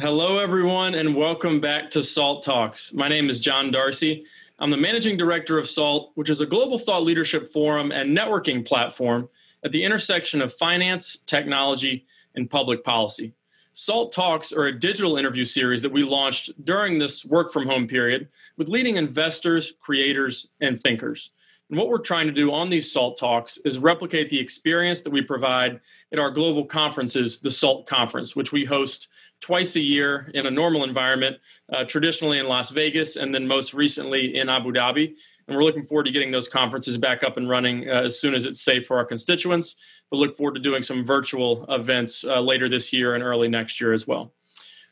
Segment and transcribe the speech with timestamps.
[0.00, 2.90] Hello, everyone, and welcome back to SALT Talks.
[2.94, 4.24] My name is John Darcy.
[4.58, 8.64] I'm the managing director of SALT, which is a global thought leadership forum and networking
[8.64, 9.28] platform
[9.62, 13.34] at the intersection of finance, technology, and public policy.
[13.74, 17.86] SALT Talks are a digital interview series that we launched during this work from home
[17.86, 21.28] period with leading investors, creators, and thinkers.
[21.68, 25.12] And what we're trying to do on these SALT Talks is replicate the experience that
[25.12, 25.78] we provide
[26.10, 29.08] at our global conferences, the SALT Conference, which we host
[29.40, 31.38] twice a year in a normal environment,
[31.72, 35.14] uh, traditionally in Las Vegas, and then most recently in Abu Dhabi.
[35.48, 38.34] And we're looking forward to getting those conferences back up and running uh, as soon
[38.34, 39.76] as it's safe for our constituents.
[40.10, 43.80] But look forward to doing some virtual events uh, later this year and early next
[43.80, 44.32] year as well.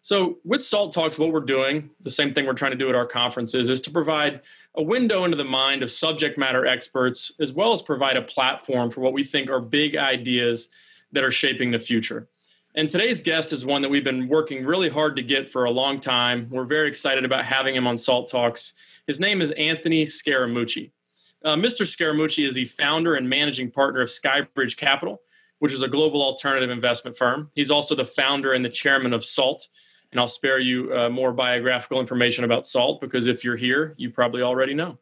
[0.03, 2.95] So, with SALT Talks, what we're doing, the same thing we're trying to do at
[2.95, 4.41] our conferences, is to provide
[4.75, 8.91] a window into the mind of subject matter experts, as well as provide a platform
[8.91, 10.69] for what we think are big ideas
[11.13, 12.29] that are shaping the future.
[12.75, 15.71] And today's guest is one that we've been working really hard to get for a
[15.71, 16.49] long time.
[16.51, 18.75] We're very excited about having him on SALT Talks.
[19.07, 20.91] His name is Anthony Scaramucci.
[21.43, 21.87] Uh, Mr.
[21.87, 25.23] Scaramucci is the founder and managing partner of Skybridge Capital,
[25.61, 27.51] which is a global alternative investment firm.
[27.55, 29.67] He's also the founder and the chairman of SALT.
[30.13, 34.11] And I'll spare you uh, more biographical information about SALT because if you're here, you
[34.11, 34.99] probably already know.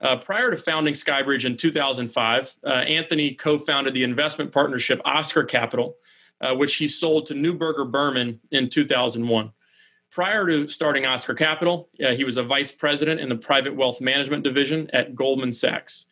[0.00, 5.42] Uh, prior to founding Skybridge in 2005, uh, Anthony co founded the investment partnership Oscar
[5.42, 5.96] Capital,
[6.40, 9.52] uh, which he sold to Neuberger Berman in 2001.
[10.10, 14.00] Prior to starting Oscar Capital, uh, he was a vice president in the private wealth
[14.00, 16.06] management division at Goldman Sachs.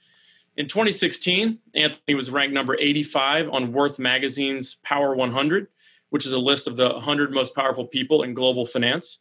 [0.57, 5.69] In 2016, Anthony was ranked number 85 on Worth Magazine's Power 100,
[6.11, 9.19] which is a list of the 100 most powerful people in global finance.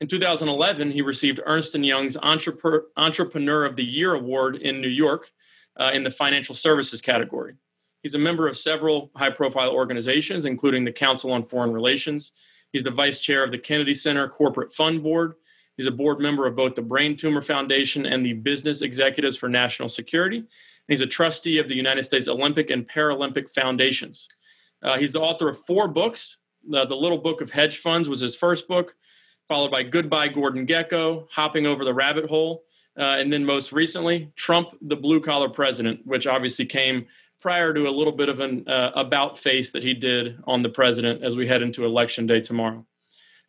[0.00, 5.32] In 2011, he received Ernst & Young's Entrepreneur of the Year award in New York
[5.76, 7.54] uh, in the financial services category.
[8.02, 12.32] He's a member of several high profile organizations, including the Council on Foreign Relations.
[12.72, 15.34] He's the vice chair of the Kennedy Center Corporate Fund Board.
[15.76, 19.48] He's a board member of both the Brain Tumor Foundation and the Business Executives for
[19.48, 20.38] National Security.
[20.38, 20.46] And
[20.88, 24.28] he's a trustee of the United States Olympic and Paralympic Foundations.
[24.82, 26.38] Uh, he's the author of four books.
[26.68, 28.96] The, the Little Book of Hedge Funds was his first book,
[29.46, 32.64] followed by Goodbye Gordon Gekko, Hopping Over the Rabbit Hole,
[32.98, 37.06] uh, and then most recently, Trump, the Blue Collar President, which obviously came
[37.40, 40.68] prior to a little bit of an uh, about face that he did on the
[40.68, 42.84] president as we head into election day tomorrow.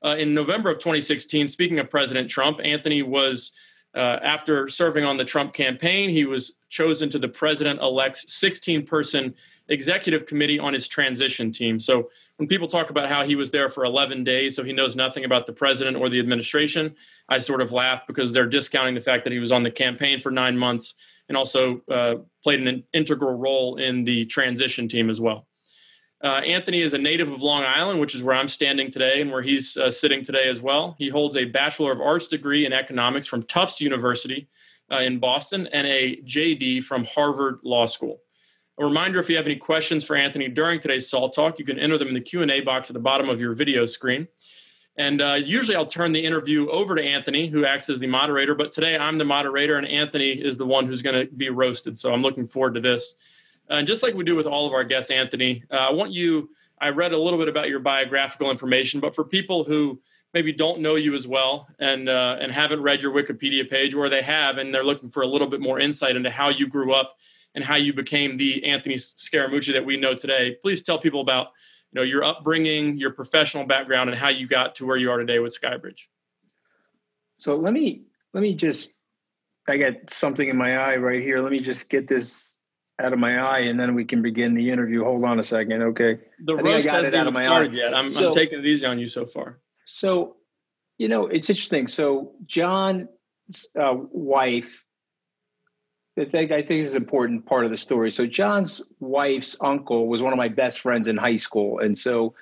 [0.03, 3.51] Uh, in November of 2016, speaking of President Trump, Anthony was,
[3.95, 8.85] uh, after serving on the Trump campaign, he was chosen to the president elect's 16
[8.85, 9.33] person
[9.67, 11.79] executive committee on his transition team.
[11.79, 14.95] So when people talk about how he was there for 11 days, so he knows
[14.95, 16.95] nothing about the president or the administration,
[17.27, 20.21] I sort of laugh because they're discounting the fact that he was on the campaign
[20.21, 20.93] for nine months
[21.29, 25.47] and also uh, played an integral role in the transition team as well.
[26.21, 29.31] Uh, Anthony is a native of Long Island, which is where I'm standing today and
[29.31, 30.95] where he's uh, sitting today as well.
[30.97, 34.49] He holds a Bachelor of Arts degree in economics from Tufts University
[34.91, 38.19] uh, in Boston and a JD from Harvard Law School.
[38.79, 41.79] A reminder: if you have any questions for Anthony during today's SALT Talk, you can
[41.79, 44.27] enter them in the Q and A box at the bottom of your video screen.
[44.99, 48.53] And uh, usually I'll turn the interview over to Anthony, who acts as the moderator.
[48.53, 51.97] But today I'm the moderator, and Anthony is the one who's going to be roasted.
[51.97, 53.15] So I'm looking forward to this.
[53.69, 56.49] And just like we do with all of our guests, Anthony, uh, I want you.
[56.81, 60.01] I read a little bit about your biographical information, but for people who
[60.33, 64.09] maybe don't know you as well and uh, and haven't read your Wikipedia page, or
[64.09, 66.91] they have and they're looking for a little bit more insight into how you grew
[66.91, 67.15] up
[67.55, 71.53] and how you became the Anthony Scaramucci that we know today, please tell people about
[71.91, 75.17] you know your upbringing, your professional background, and how you got to where you are
[75.17, 76.07] today with Skybridge.
[77.35, 78.99] So let me let me just
[79.67, 81.41] I got something in my eye right here.
[81.41, 82.57] Let me just get this
[82.99, 85.03] out of my eye, and then we can begin the interview.
[85.03, 86.19] Hold on a second, okay?
[86.43, 87.75] The I roast hasn't even started eye.
[87.75, 87.93] yet.
[87.93, 89.59] I'm, so, I'm taking it easy on you so far.
[89.85, 90.35] So,
[90.97, 91.87] you know, it's interesting.
[91.87, 93.07] So, John's
[93.79, 94.85] uh, wife
[96.19, 98.11] I think, I think this is an important part of the story.
[98.11, 102.33] So John's wife's uncle was one of my best friends in high school, and so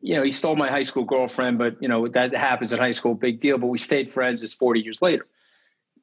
[0.00, 2.92] you know he stole my high school girlfriend, but you know that happens in high
[2.92, 3.58] school, big deal.
[3.58, 4.42] But we stayed friends.
[4.42, 5.26] It's forty years later.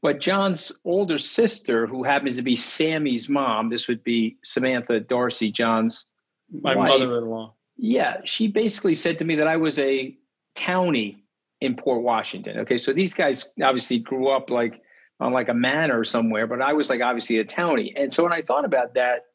[0.02, 5.52] But John's older sister, who happens to be Sammy's mom, this would be Samantha Darcy,
[5.52, 6.06] John's
[6.52, 7.54] my wife, mother-in-law.
[7.78, 10.16] Yeah, she basically said to me that I was a
[10.56, 11.18] townie
[11.62, 12.60] in Port Washington.
[12.60, 14.82] Okay, so these guys obviously grew up like
[15.20, 17.94] on like a manor somewhere, but I was like obviously a townie.
[17.96, 19.26] And so when I thought about that,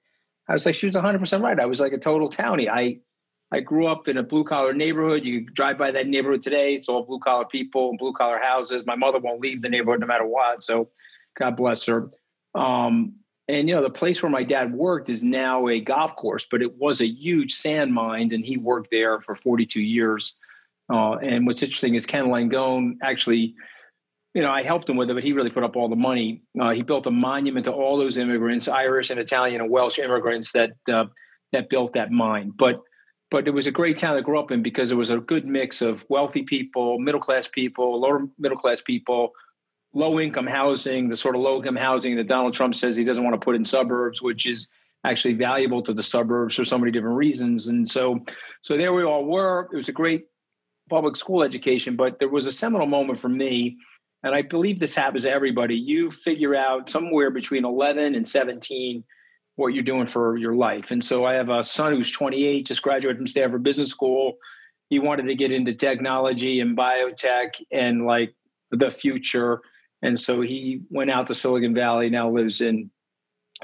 [0.49, 1.59] I was like, she was 100% right.
[1.59, 2.69] I was like a total townie.
[2.69, 3.01] I
[3.53, 5.27] I grew up in a blue collar neighborhood.
[5.27, 8.87] You drive by that neighborhood today, it's all blue collar people and blue collar houses.
[8.87, 10.63] My mother won't leave the neighborhood no matter what.
[10.63, 10.89] So
[11.39, 12.11] God bless her.
[12.55, 13.15] Um,
[13.49, 16.63] and you know, the place where my dad worked is now a golf course, but
[16.63, 20.37] it was a huge sand mine, and he worked there for 42 years.
[20.91, 23.55] Uh, and what's interesting is Ken Langone actually,
[24.35, 26.43] you know, I helped him with it, but he really put up all the money.
[26.59, 30.53] Uh, he built a monument to all those immigrants, Irish and Italian and Welsh immigrants
[30.53, 31.05] that uh,
[31.53, 32.53] that built that mine.
[32.55, 32.81] But
[33.31, 35.47] but it was a great town to grow up in because it was a good
[35.47, 39.33] mix of wealthy people, middle class people, lower middle class people,
[39.93, 43.25] low income housing, the sort of low income housing that Donald Trump says he doesn't
[43.25, 44.69] want to put in suburbs, which is
[45.05, 47.67] actually valuable to the suburbs for so many different reasons.
[47.67, 48.25] And so
[48.63, 49.69] so there we all were.
[49.73, 50.25] It was a great
[50.89, 53.77] public school education, but there was a seminal moment for me.
[54.23, 55.75] And I believe this happens to everybody.
[55.75, 59.05] You figure out somewhere between 11 and 17
[59.57, 60.91] what you're doing for your life.
[60.91, 64.39] And so I have a son who's 28, just graduated from Stanford Business School.
[64.89, 68.35] He wanted to get into technology and biotech and like
[68.71, 69.61] the future.
[70.03, 72.91] And so he went out to Silicon Valley, now lives in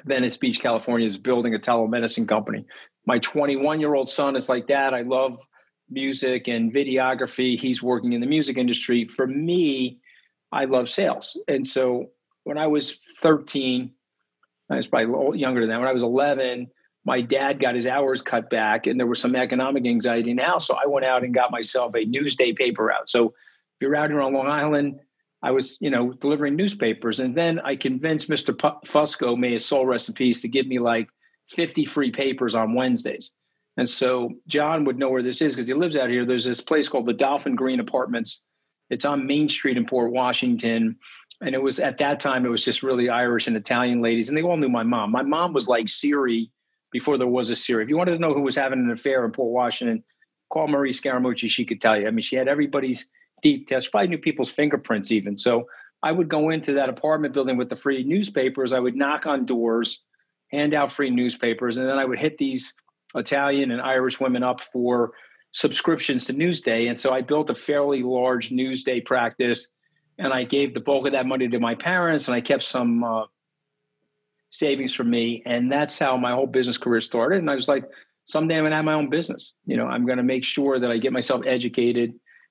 [0.05, 2.65] Venice Beach, California, is building a telemedicine company.
[3.07, 5.41] My 21 year old son is like, Dad, I love
[5.91, 7.59] music and videography.
[7.59, 9.07] He's working in the music industry.
[9.07, 9.99] For me,
[10.53, 11.37] I love sales.
[11.49, 12.11] And so
[12.45, 13.93] when I was 13,
[14.71, 15.79] I was probably younger than that.
[15.79, 16.69] When I was 11,
[17.05, 20.67] my dad got his hours cut back and there was some economic anxiety in house.
[20.67, 23.09] So I went out and got myself a newsday paper out.
[23.09, 25.01] So if you're out here on Long Island,
[25.43, 27.21] I was, you know, delivering newspapers.
[27.21, 28.55] And then I convinced Mr.
[28.85, 31.09] Fusco, may his soul rest in peace, to give me like
[31.49, 33.31] 50 free papers on Wednesdays.
[33.77, 36.25] And so John would know where this is because he lives out here.
[36.25, 38.45] There's this place called the Dolphin Green Apartments.
[38.91, 40.97] It's on Main Street in Port Washington.
[41.41, 44.29] And it was at that time, it was just really Irish and Italian ladies.
[44.29, 45.13] And they all knew my mom.
[45.13, 46.51] My mom was like Siri
[46.91, 47.85] before there was a Siri.
[47.85, 50.03] If you wanted to know who was having an affair in Port Washington,
[50.51, 51.49] call Marie Scaramucci.
[51.49, 52.09] She could tell you.
[52.09, 53.11] I mean, she had everybody's
[53.43, 53.87] details.
[53.87, 55.37] Probably knew people's fingerprints even.
[55.37, 55.69] So
[56.03, 58.73] I would go into that apartment building with the free newspapers.
[58.73, 60.03] I would knock on doors,
[60.51, 62.75] hand out free newspapers, and then I would hit these
[63.15, 65.13] Italian and Irish women up for
[65.59, 66.89] subscriptions to Newsday.
[66.89, 69.67] And so I built a fairly large Newsday practice
[70.17, 73.03] and I gave the bulk of that money to my parents and I kept some
[73.03, 73.25] uh,
[74.51, 75.43] savings for me.
[75.45, 77.41] And that's how my whole business career started.
[77.41, 77.91] And I was like,
[78.25, 79.55] someday I'm going to have my own business.
[79.67, 82.11] You know, I'm going to make sure that I get myself educated.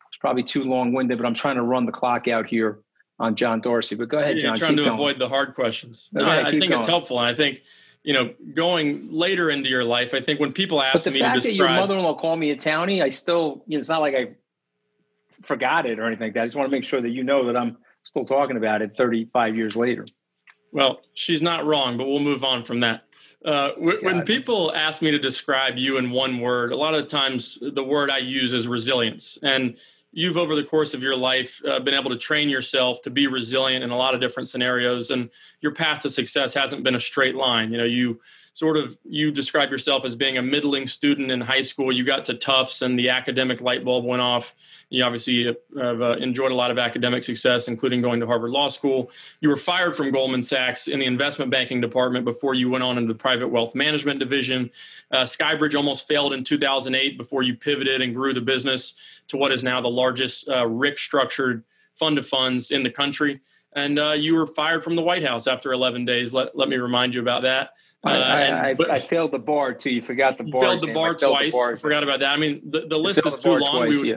[0.10, 2.82] It's probably too long winded, but I'm trying to run the clock out here
[3.20, 3.96] on John Darcy.
[3.96, 4.50] But go ahead, John.
[4.50, 4.96] You're trying to going.
[4.96, 6.10] avoid the hard questions.
[6.12, 6.74] No, I, I think going.
[6.74, 7.20] it's helpful.
[7.20, 7.62] And I think
[8.08, 11.20] you know, going later into your life, I think when people ask but the me
[11.20, 13.90] fact to describe, that your mother-in-law called me a townie, I still, you know, it's
[13.90, 14.30] not like I
[15.42, 16.44] forgot it or anything like that.
[16.44, 18.96] I just want to make sure that you know that I'm still talking about it
[18.96, 20.06] 35 years later.
[20.72, 23.04] Well, she's not wrong, but we'll move on from that.
[23.44, 27.60] Uh, when people ask me to describe you in one word, a lot of times
[27.62, 29.38] the word I use is resilience.
[29.44, 29.76] And
[30.18, 33.28] you've over the course of your life uh, been able to train yourself to be
[33.28, 35.30] resilient in a lot of different scenarios and
[35.62, 37.72] your path to success hasn't been a straight line.
[37.72, 38.20] You know you
[38.58, 41.92] sort of you describe yourself as being a middling student in high school.
[41.92, 44.56] You got to Tufts and the academic light bulb went off.
[44.90, 48.70] You obviously have uh, enjoyed a lot of academic success, including going to Harvard Law
[48.70, 49.12] School.
[49.42, 52.98] You were fired from Goldman Sachs in the investment banking department before you went on
[52.98, 54.72] into the private wealth management division.
[55.12, 58.96] Uh, Skybridge almost failed in 2008 before you pivoted and grew the business
[59.28, 61.64] to what is now the largest uh, RIC structured
[61.94, 63.40] fund of funds in the country.
[63.74, 66.34] And uh, you were fired from the White House after 11 days.
[66.34, 67.74] Let, let me remind you about that.
[68.06, 69.90] Uh, I, I, and, I, failed the bar too.
[69.90, 70.62] You forgot the bar.
[70.62, 71.52] Failed the bar twice.
[71.52, 72.32] The bar I forgot about that.
[72.32, 73.78] I mean, the, the list is too long.
[73.78, 74.16] Twice, we, would, yeah.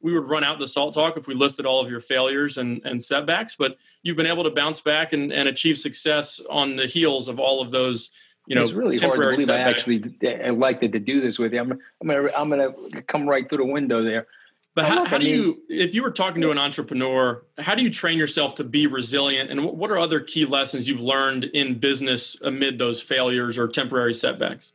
[0.00, 2.82] we would run out the salt talk if we listed all of your failures and,
[2.84, 6.86] and setbacks, but you've been able to bounce back and, and achieve success on the
[6.86, 8.10] heels of all of those
[8.46, 9.66] you know, it's really hard to believe setbacks.
[9.66, 11.60] I actually elected to do this with you.
[11.60, 14.26] I'm, I'm gonna, I'm gonna come right through the window there.
[14.74, 17.90] But how, how do you, if you were talking to an entrepreneur, how do you
[17.90, 19.50] train yourself to be resilient?
[19.50, 24.14] And what are other key lessons you've learned in business amid those failures or temporary
[24.14, 24.72] setbacks?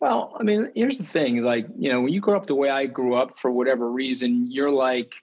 [0.00, 2.70] Well, I mean, here's the thing like, you know, when you grow up the way
[2.70, 5.14] I grew up, for whatever reason, you're like,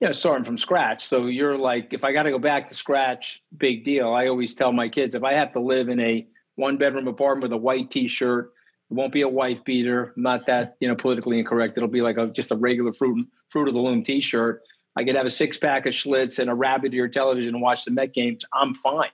[0.00, 1.04] you know, starting from scratch.
[1.04, 4.12] So you're like, if I got to go back to scratch, big deal.
[4.12, 7.42] I always tell my kids if I have to live in a one bedroom apartment
[7.42, 8.52] with a white t shirt,
[8.90, 10.12] it won't be a wife beater.
[10.16, 11.76] Not that you know politically incorrect.
[11.76, 14.62] It'll be like a, just a regular fruit fruit of the loom T-shirt.
[14.96, 17.84] I could have a six pack of Schlitz and a rabbit ear television and watch
[17.84, 18.44] the Met games.
[18.52, 19.10] I'm fine.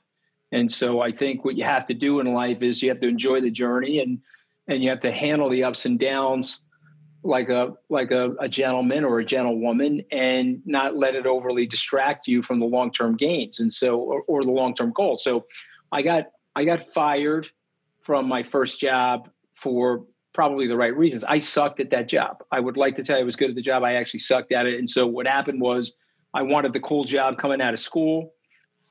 [0.51, 3.09] And so I think what you have to do in life is you have to
[3.09, 4.21] enjoy the journey and
[4.67, 6.61] and you have to handle the ups and downs
[7.25, 12.29] like a like a, a gentleman or a gentlewoman and not let it overly distract
[12.29, 15.17] you from the long term gains and so or, or the long term goal.
[15.17, 15.47] So
[15.91, 17.49] I got I got fired
[18.03, 21.25] from my first job for probably the right reasons.
[21.25, 22.43] I sucked at that job.
[22.51, 23.83] I would like to tell you I was good at the job.
[23.83, 24.79] I actually sucked at it.
[24.79, 25.95] And so what happened was
[26.35, 28.35] I wanted the cool job coming out of school.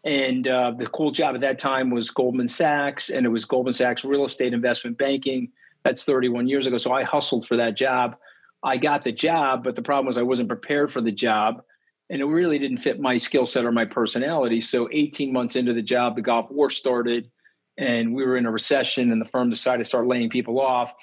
[0.06, 3.74] And uh, the cool job at that time was Goldman Sachs, and it was Goldman
[3.74, 5.52] Sachs real estate investment banking.
[5.84, 6.78] That's 31 years ago.
[6.78, 8.18] So I hustled for that job.
[8.64, 11.62] I got the job, but the problem was I wasn't prepared for the job.
[12.10, 14.62] And it really didn't fit my skill set or my personality.
[14.62, 17.30] So 18 months into the job, the Gulf War started
[17.78, 20.94] and we were in a recession and the firm decided to start laying people off.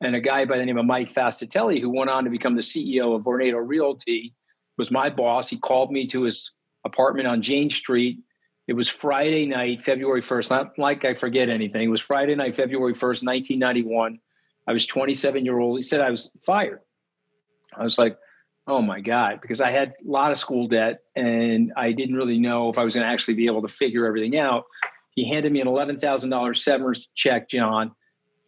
[0.00, 2.62] And a guy by the name of Mike Fascitelli, who went on to become the
[2.62, 4.34] CEO of Vornado Realty,
[4.78, 5.48] was my boss.
[5.48, 6.52] He called me to his
[6.84, 8.18] apartment on Jane Street.
[8.66, 10.50] It was Friday night, February 1st.
[10.50, 11.82] Not like I forget anything.
[11.82, 14.18] It was Friday night, February 1st, 1991.
[14.66, 15.78] I was 27 year old.
[15.78, 16.80] He said I was fired.
[17.76, 18.16] I was like,
[18.66, 22.38] oh my God, because I had a lot of school debt and I didn't really
[22.38, 24.64] know if I was going to actually be able to figure everything out.
[25.20, 27.92] He handed me an $11,000 severance check, John,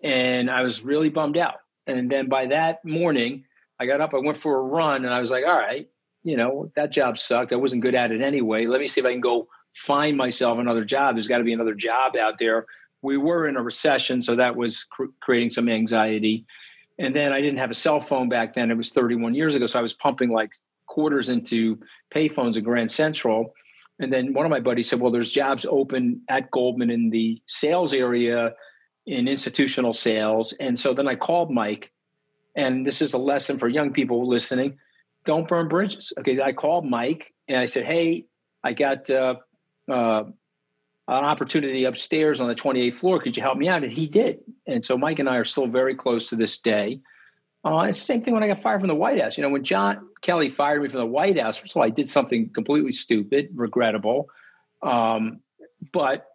[0.03, 1.57] and I was really bummed out.
[1.87, 3.45] And then by that morning,
[3.79, 5.87] I got up, I went for a run, and I was like, all right,
[6.23, 7.53] you know, that job sucked.
[7.53, 8.65] I wasn't good at it anyway.
[8.65, 11.15] Let me see if I can go find myself another job.
[11.15, 12.65] There's got to be another job out there.
[13.03, 16.47] We were in a recession, so that was cr- creating some anxiety.
[16.99, 18.71] And then I didn't have a cell phone back then.
[18.71, 19.67] It was 31 years ago.
[19.67, 20.55] So I was pumping like
[20.87, 23.53] quarters into payphones at Grand Central.
[24.03, 27.41] And then one of my buddies said, Well, there's jobs open at Goldman in the
[27.47, 28.55] sales area
[29.07, 30.53] in institutional sales.
[30.59, 31.93] And so then I called Mike.
[32.55, 34.79] And this is a lesson for young people listening
[35.25, 36.13] don't burn bridges.
[36.19, 36.41] Okay.
[36.41, 38.27] I called Mike and I said, Hey,
[38.65, 39.37] I got uh,
[39.91, 40.25] uh,
[41.09, 43.21] an opportunity upstairs on the 28th floor.
[43.21, 43.85] Could you help me out?
[43.85, 44.41] And he did.
[44.67, 47.01] And so Mike and I are still very close to this day.
[47.65, 49.37] Uh, it's the same thing when I got fired from the White House.
[49.37, 51.91] You know, when John Kelly fired me from the White House, first of all, I
[51.91, 54.29] did something completely stupid, regrettable,
[54.83, 55.41] um,
[55.93, 56.27] but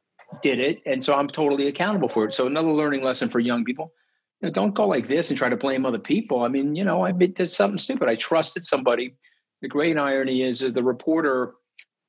[0.42, 0.82] did it.
[0.86, 2.34] And so I'm totally accountable for it.
[2.34, 3.94] So another learning lesson for young people.
[4.42, 6.44] You know, don't go like this and try to blame other people.
[6.44, 8.10] I mean, you know, I did something stupid.
[8.10, 9.16] I trusted somebody.
[9.62, 11.54] The great irony is, is the reporter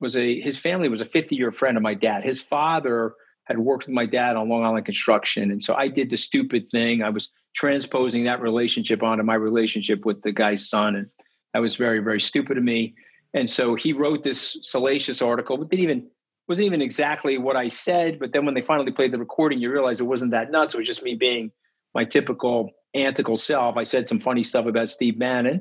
[0.00, 2.22] was a his family was a 50 year friend of my dad.
[2.22, 6.10] His father had worked with my dad on Long Island construction, and so I did
[6.10, 7.02] the stupid thing.
[7.02, 11.10] I was transposing that relationship onto my relationship with the guy's son, and
[11.58, 12.94] that was very very stupid of me.
[13.34, 15.60] And so he wrote this salacious article.
[15.60, 16.06] It didn't even
[16.48, 19.70] wasn't even exactly what I said, but then when they finally played the recording, you
[19.70, 20.72] realize it wasn't that nuts.
[20.72, 21.52] It was just me being
[21.94, 23.76] my typical antical self.
[23.76, 25.60] I said some funny stuff about Steve Bannon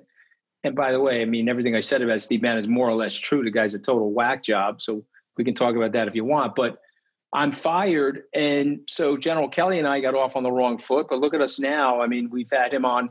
[0.63, 2.95] and by the way, I mean, everything I said about Steve Bannon is more or
[2.95, 3.43] less true.
[3.43, 4.81] The guy's a total whack job.
[4.81, 5.03] So
[5.37, 6.55] we can talk about that if you want.
[6.55, 6.79] But
[7.33, 8.23] I'm fired.
[8.33, 11.07] And so General Kelly and I got off on the wrong foot.
[11.09, 12.01] But look at us now.
[12.01, 13.09] I mean, we've had him on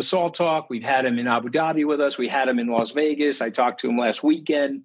[0.00, 0.70] the Salt Talk.
[0.70, 2.18] We've had him in Abu Dhabi with us.
[2.18, 3.40] We had him in Las Vegas.
[3.40, 4.82] I talked to him last weekend.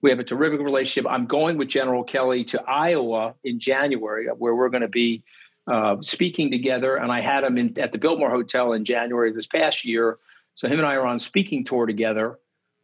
[0.00, 1.10] We have a terrific relationship.
[1.10, 5.24] I'm going with General Kelly to Iowa in January, where we're going to be
[5.66, 6.96] uh, speaking together.
[6.96, 10.18] And I had him in, at the Biltmore Hotel in January this past year
[10.58, 12.36] so him and I are on speaking tour together,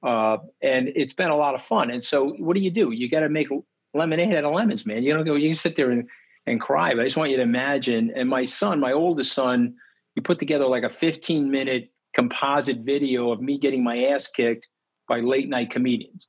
[0.04, 1.90] uh, and it's been a lot of fun.
[1.90, 2.92] And so, what do you do?
[2.92, 3.48] You got to make
[3.92, 5.02] lemonade out of lemons, man.
[5.02, 5.34] You don't go.
[5.34, 6.08] You can sit there and
[6.46, 8.12] and cry, but I just want you to imagine.
[8.14, 9.74] And my son, my oldest son,
[10.14, 14.68] he put together like a 15 minute composite video of me getting my ass kicked
[15.08, 16.28] by late night comedians.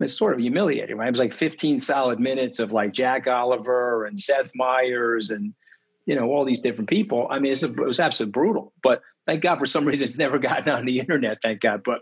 [0.00, 1.08] It's sort of humiliating, right?
[1.08, 5.54] It was like 15 solid minutes of like Jack Oliver and Seth Meyers and
[6.06, 7.26] you know all these different people.
[7.30, 8.72] I mean, it was absolutely brutal.
[8.82, 11.38] But thank God for some reason it's never gotten on the internet.
[11.42, 11.82] Thank God.
[11.84, 12.00] But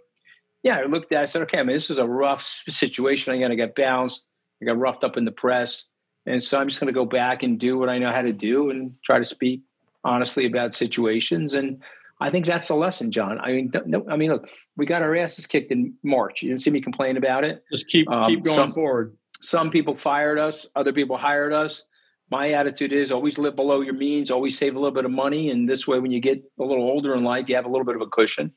[0.62, 1.20] yeah, I looked at.
[1.20, 3.32] it, I said, okay, I mean, this is a rough situation.
[3.32, 4.28] I'm to get bounced.
[4.62, 5.84] I got roughed up in the press,
[6.26, 8.32] and so I'm just going to go back and do what I know how to
[8.32, 9.62] do and try to speak
[10.04, 11.54] honestly about situations.
[11.54, 11.82] And
[12.20, 13.38] I think that's a lesson, John.
[13.40, 16.42] I mean, no, I mean, look, we got our asses kicked in March.
[16.42, 17.62] You didn't see me complain about it.
[17.70, 19.16] Just keep um, keep going some, forward.
[19.40, 20.66] Some people fired us.
[20.74, 21.84] Other people hired us
[22.30, 25.50] my attitude is always live below your means, always save a little bit of money.
[25.50, 27.86] And this way, when you get a little older in life, you have a little
[27.86, 28.52] bit of a cushion,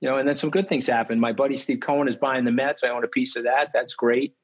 [0.00, 1.20] you know, and then some good things happen.
[1.20, 2.82] My buddy Steve Cohen is buying the Mets.
[2.82, 3.70] I own a piece of that.
[3.74, 4.34] That's great.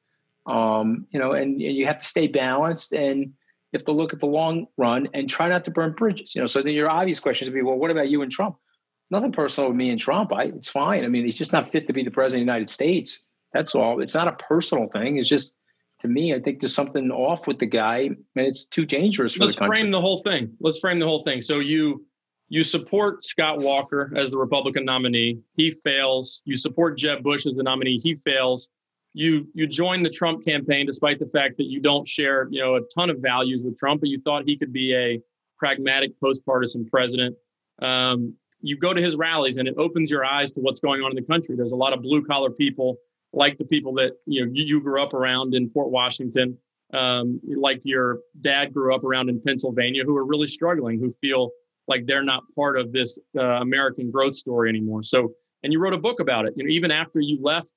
[0.45, 3.33] Um, you know, and, and you have to stay balanced and
[3.71, 6.33] you have to look at the long run and try not to burn bridges.
[6.35, 8.55] You know, so then your obvious questions would be, well, what about you and Trump?
[9.03, 10.33] It's nothing personal with me and Trump.
[10.33, 11.03] I, it's fine.
[11.03, 13.25] I mean, he's just not fit to be the president of the United States.
[13.53, 14.01] That's all.
[14.01, 15.17] It's not a personal thing.
[15.17, 15.53] It's just
[16.01, 19.45] to me, I think there's something off with the guy, and it's too dangerous for
[19.45, 19.77] Let's the country.
[19.77, 20.53] frame the whole thing.
[20.59, 21.41] Let's frame the whole thing.
[21.41, 22.05] So you
[22.49, 25.39] you support Scott Walker as the Republican nominee.
[25.55, 26.41] He fails.
[26.45, 27.97] You support Jeb Bush as the nominee.
[27.97, 28.69] He fails.
[29.17, 32.75] You you join the Trump campaign despite the fact that you don't share you know
[32.75, 35.19] a ton of values with Trump, but you thought he could be a
[35.57, 37.35] pragmatic post-partisan president.
[37.81, 41.09] Um, you go to his rallies and it opens your eyes to what's going on
[41.11, 41.55] in the country.
[41.55, 42.97] There's a lot of blue collar people
[43.33, 46.57] like the people that you know you, you grew up around in Port Washington,
[46.93, 51.51] um, like your dad grew up around in Pennsylvania, who are really struggling, who feel
[51.87, 55.03] like they're not part of this uh, American growth story anymore.
[55.03, 55.33] So,
[55.63, 56.53] and you wrote a book about it.
[56.55, 57.71] You know, even after you left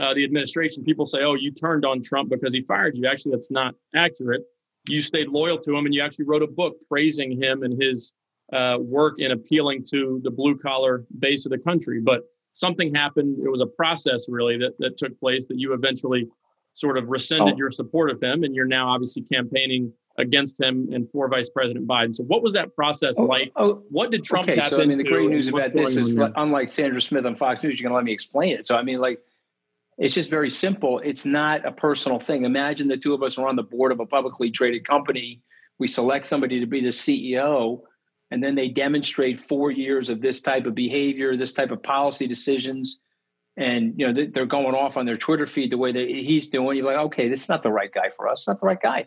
[0.00, 3.32] uh, the administration, people say, "Oh, you turned on Trump because he fired you." Actually,
[3.32, 4.42] that's not accurate.
[4.88, 8.12] You stayed loyal to him, and you actually wrote a book praising him and his
[8.52, 12.00] uh, work in appealing to the blue collar base of the country.
[12.00, 12.22] But
[12.52, 13.38] something happened.
[13.44, 16.28] It was a process really that, that took place that you eventually
[16.72, 17.58] sort of rescinded oh.
[17.58, 21.86] your support of him, and you're now obviously campaigning against him and for Vice President
[21.86, 22.14] Biden.
[22.14, 23.52] So, what was that process oh, like?
[23.56, 26.20] Oh, what did Trump okay, tap so, I mean, the great news about this is,
[26.36, 28.66] unlike Sandra Smith on Fox News, you're going to let me explain it.
[28.66, 29.20] So, I mean, like,
[29.98, 30.98] it's just very simple.
[30.98, 32.44] It's not a personal thing.
[32.44, 35.42] Imagine the two of us are on the board of a publicly traded company.
[35.78, 37.80] We select somebody to be the CEO,
[38.30, 42.26] and then they demonstrate four years of this type of behavior, this type of policy
[42.26, 43.02] decisions,
[43.56, 46.76] and you know they're going off on their Twitter feed the way that he's doing.
[46.76, 48.40] You're like, okay, this is not the right guy for us.
[48.40, 49.06] It's not the right guy.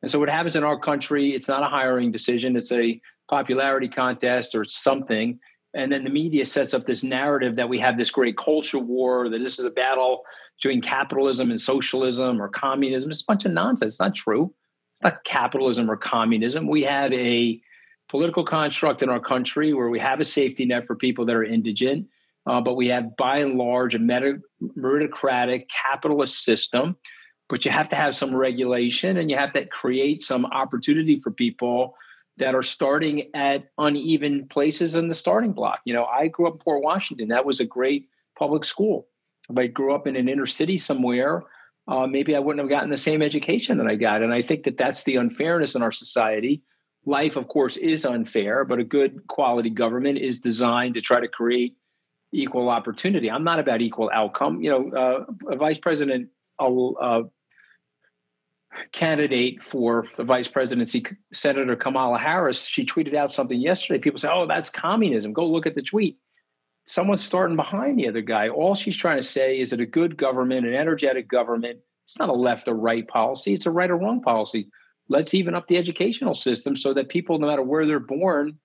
[0.00, 3.88] And so what happens in our country, it's not a hiring decision, it's a popularity
[3.88, 5.38] contest or something.
[5.74, 9.28] And then the media sets up this narrative that we have this great culture war,
[9.28, 10.24] that this is a battle
[10.60, 13.10] between capitalism and socialism or communism.
[13.10, 13.92] It's a bunch of nonsense.
[13.92, 14.54] It's not true.
[14.96, 16.66] It's not capitalism or communism.
[16.66, 17.60] We have a
[18.08, 21.44] political construct in our country where we have a safety net for people that are
[21.44, 22.06] indigent,
[22.46, 26.96] uh, but we have by and large a meritocratic capitalist system
[27.52, 31.30] but you have to have some regulation and you have to create some opportunity for
[31.30, 31.94] people
[32.38, 35.80] that are starting at uneven places in the starting block.
[35.84, 37.28] You know, I grew up in Port Washington.
[37.28, 38.08] That was a great
[38.38, 39.06] public school.
[39.50, 41.44] If I grew up in an inner city somewhere,
[41.88, 44.22] uh, maybe I wouldn't have gotten the same education that I got.
[44.22, 46.62] And I think that that's the unfairness in our society.
[47.04, 51.28] Life, of course, is unfair, but a good quality government is designed to try to
[51.28, 51.76] create
[52.32, 53.30] equal opportunity.
[53.30, 54.62] I'm not about equal outcome.
[54.62, 57.22] You know, uh, Vice President uh,
[58.92, 63.98] candidate for the vice presidency, Senator Kamala Harris, she tweeted out something yesterday.
[63.98, 65.32] People say, oh, that's communism.
[65.32, 66.18] Go look at the tweet.
[66.86, 68.48] Someone's starting behind the other guy.
[68.48, 72.28] All she's trying to say is that a good government, an energetic government, it's not
[72.28, 74.68] a left or right policy, it's a right or wrong policy.
[75.08, 78.58] Let's even up the educational system so that people, no matter where they're born,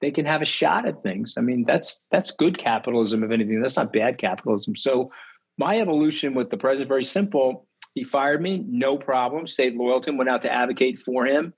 [0.00, 1.34] they can have a shot at things.
[1.36, 3.60] I mean, that's that's good capitalism, if anything.
[3.60, 4.76] That's not bad capitalism.
[4.76, 5.10] So
[5.58, 9.46] my evolution with the president very simple he fired me, no problem.
[9.46, 11.52] Stayed loyal to him, went out to advocate for him.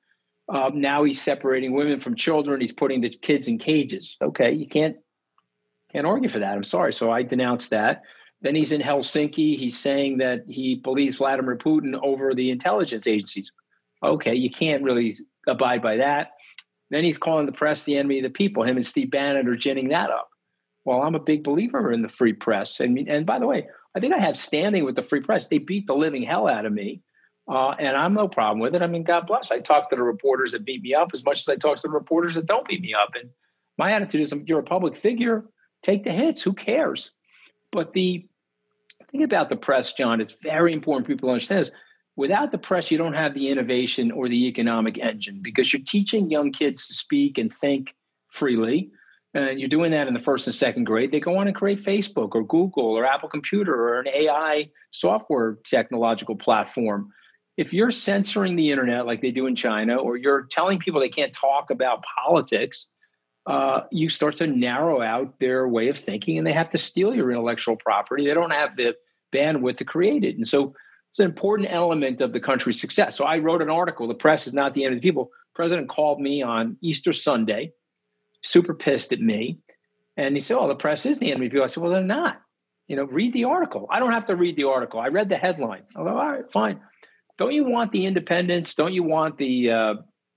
[0.48, 2.60] Um, now he's separating women from children.
[2.60, 4.16] He's putting the kids in cages.
[4.20, 4.96] Okay, you can't
[5.92, 6.54] can't argue for that.
[6.54, 6.92] I'm sorry.
[6.92, 8.02] So I denounced that.
[8.40, 9.56] Then he's in Helsinki.
[9.58, 13.52] He's saying that he believes Vladimir Putin over the intelligence agencies.
[14.02, 15.14] Okay, you can't really
[15.46, 16.32] abide by that.
[16.90, 18.64] Then he's calling the press the enemy of the people.
[18.64, 20.28] Him and Steve Bannon are ginning that up.
[20.84, 22.80] Well, I'm a big believer in the free press.
[22.80, 25.46] And, and by the way, I think I have standing with the free press.
[25.46, 27.02] They beat the living hell out of me.
[27.48, 28.82] Uh, and I'm no problem with it.
[28.82, 29.50] I mean, God bless.
[29.50, 31.82] I talk to the reporters that beat me up as much as I talk to
[31.82, 33.10] the reporters that don't beat me up.
[33.14, 33.30] And
[33.78, 35.44] my attitude is you're a public figure,
[35.82, 36.42] take the hits.
[36.42, 37.12] Who cares?
[37.70, 38.26] But the
[39.10, 41.70] thing about the press, John, it's very important people understand this.
[42.16, 46.30] without the press, you don't have the innovation or the economic engine because you're teaching
[46.30, 47.94] young kids to speak and think
[48.28, 48.90] freely
[49.34, 51.78] and you're doing that in the first and second grade, they go on and create
[51.78, 57.10] Facebook or Google or Apple Computer or an AI software technological platform.
[57.56, 61.08] If you're censoring the internet like they do in China, or you're telling people they
[61.08, 62.88] can't talk about politics,
[63.46, 67.14] uh, you start to narrow out their way of thinking and they have to steal
[67.14, 68.26] your intellectual property.
[68.26, 68.94] They don't have the
[69.32, 70.36] bandwidth to create it.
[70.36, 70.74] And so
[71.10, 73.16] it's an important element of the country's success.
[73.16, 75.30] So I wrote an article, The Press is Not the End of the People.
[75.54, 77.72] president called me on Easter Sunday
[78.42, 79.60] super pissed at me.
[80.16, 81.62] And he said, Oh, the press is the enemy of.
[81.62, 82.40] I said, Well, they're not.
[82.88, 83.86] You know, read the article.
[83.90, 85.00] I don't have to read the article.
[85.00, 85.84] I read the headline.
[85.96, 86.80] I go, All right, fine.
[87.38, 88.74] Don't you want the independents?
[88.74, 89.94] Don't you want the uh,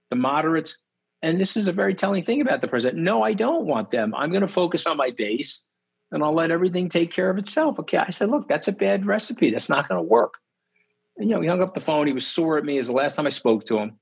[0.09, 0.77] the moderates?
[1.21, 3.01] And this is a very telling thing about the president.
[3.01, 4.13] No, I don't want them.
[4.15, 5.63] I'm going to focus on my base
[6.11, 7.79] and I'll let everything take care of itself.
[7.79, 7.97] Okay.
[7.97, 9.49] I said, look, that's a bad recipe.
[9.49, 10.35] That's not going to work.
[11.17, 12.07] And, you know, he hung up the phone.
[12.07, 13.97] He was sore at me as the last time I spoke to him.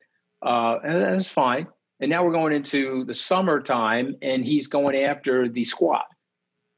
[0.45, 1.67] Uh, and that's fine.
[2.03, 6.03] And now we're going into the summertime, and he's going after the squad.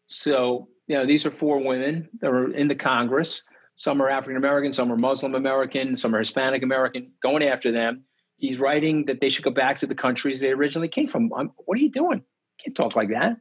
[0.05, 3.41] So, you know, these are four women that are in the Congress.
[3.75, 8.03] Some are African American, some are Muslim American, some are Hispanic American, going after them.
[8.37, 11.33] He's writing that they should go back to the countries they originally came from.
[11.35, 12.19] I'm, what are you doing?
[12.19, 13.37] You can't talk like that.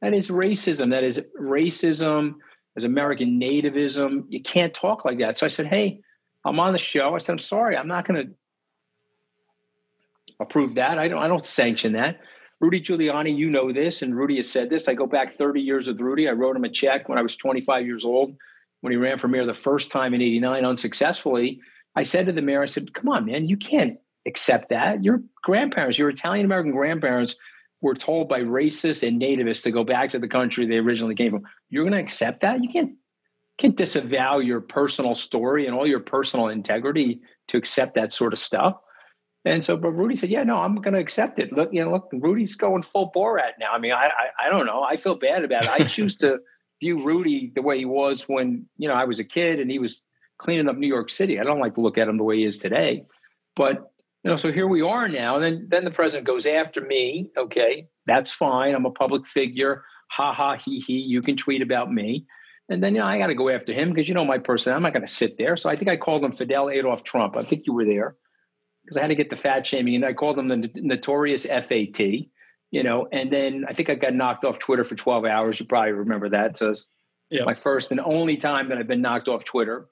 [0.00, 0.90] That is racism.
[0.90, 2.34] That is racism
[2.76, 4.24] as American nativism.
[4.28, 5.38] You can't talk like that.
[5.38, 6.00] So I said, hey,
[6.44, 7.14] I'm on the show.
[7.14, 7.76] I said, I'm sorry.
[7.76, 8.34] I'm not going to
[10.40, 10.98] approve that.
[10.98, 12.20] I don't I don't sanction that.
[12.60, 14.86] Rudy Giuliani, you know this, and Rudy has said this.
[14.86, 16.28] I go back 30 years with Rudy.
[16.28, 18.36] I wrote him a check when I was 25 years old
[18.82, 21.60] when he ran for mayor the first time in 89 unsuccessfully.
[21.96, 25.02] I said to the mayor, I said, come on, man, you can't accept that.
[25.02, 27.36] Your grandparents, your Italian American grandparents
[27.80, 31.32] were told by racists and nativists to go back to the country they originally came
[31.32, 31.42] from.
[31.68, 32.62] You're going to accept that?
[32.62, 32.94] You can't
[33.58, 38.38] can't disavow your personal story and all your personal integrity to accept that sort of
[38.38, 38.76] stuff.
[39.44, 41.52] And so, but Rudy said, "Yeah, no, I'm going to accept it.
[41.52, 43.72] Look, you know, look, Rudy's going full Borat now.
[43.72, 44.82] I mean, I, I, I don't know.
[44.84, 45.70] I feel bad about it.
[45.70, 46.38] I choose to
[46.80, 49.80] view Rudy the way he was when you know I was a kid and he
[49.80, 50.04] was
[50.38, 51.40] cleaning up New York City.
[51.40, 53.04] I don't like to look at him the way he is today.
[53.56, 53.90] But
[54.22, 55.36] you know, so here we are now.
[55.36, 57.30] And then then the president goes after me.
[57.36, 58.74] Okay, that's fine.
[58.74, 59.82] I'm a public figure.
[60.12, 60.98] Ha ha he he.
[60.98, 62.26] You can tweet about me.
[62.68, 64.72] And then you know I got to go after him because you know my person.
[64.72, 65.56] I'm not going to sit there.
[65.56, 67.36] So I think I called him Fidel Adolf Trump.
[67.36, 68.16] I think you were there
[68.84, 72.00] because I had to get the fat shaming, and I called him the notorious FAT.
[72.70, 75.60] You know, and then I think I got knocked off Twitter for 12 hours.
[75.60, 76.56] You probably remember that.
[76.56, 76.90] So it's
[77.28, 77.44] yep.
[77.44, 79.88] my first and only time that I've been knocked off Twitter.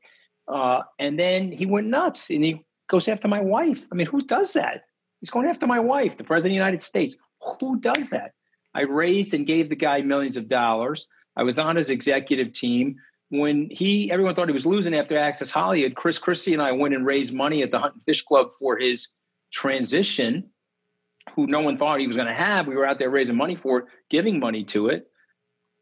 [0.49, 3.87] Uh, and then he went nuts and he goes after my wife.
[3.93, 4.85] I mean, who does that?
[5.21, 7.17] He's going after my wife, the president of the United States.
[7.61, 8.33] Who does that?
[8.75, 11.07] I raised and gave the guy millions of dollars.
[11.37, 12.97] I was on his executive team
[13.31, 16.95] when he everyone thought he was losing after Access Hollywood, Chris Christie and I went
[16.95, 19.09] and raised money at the Hunt and Fish Club for his
[19.53, 20.51] transition,
[21.35, 22.67] who no one thought he was going to have.
[22.67, 25.09] We were out there raising money for it, giving money to it.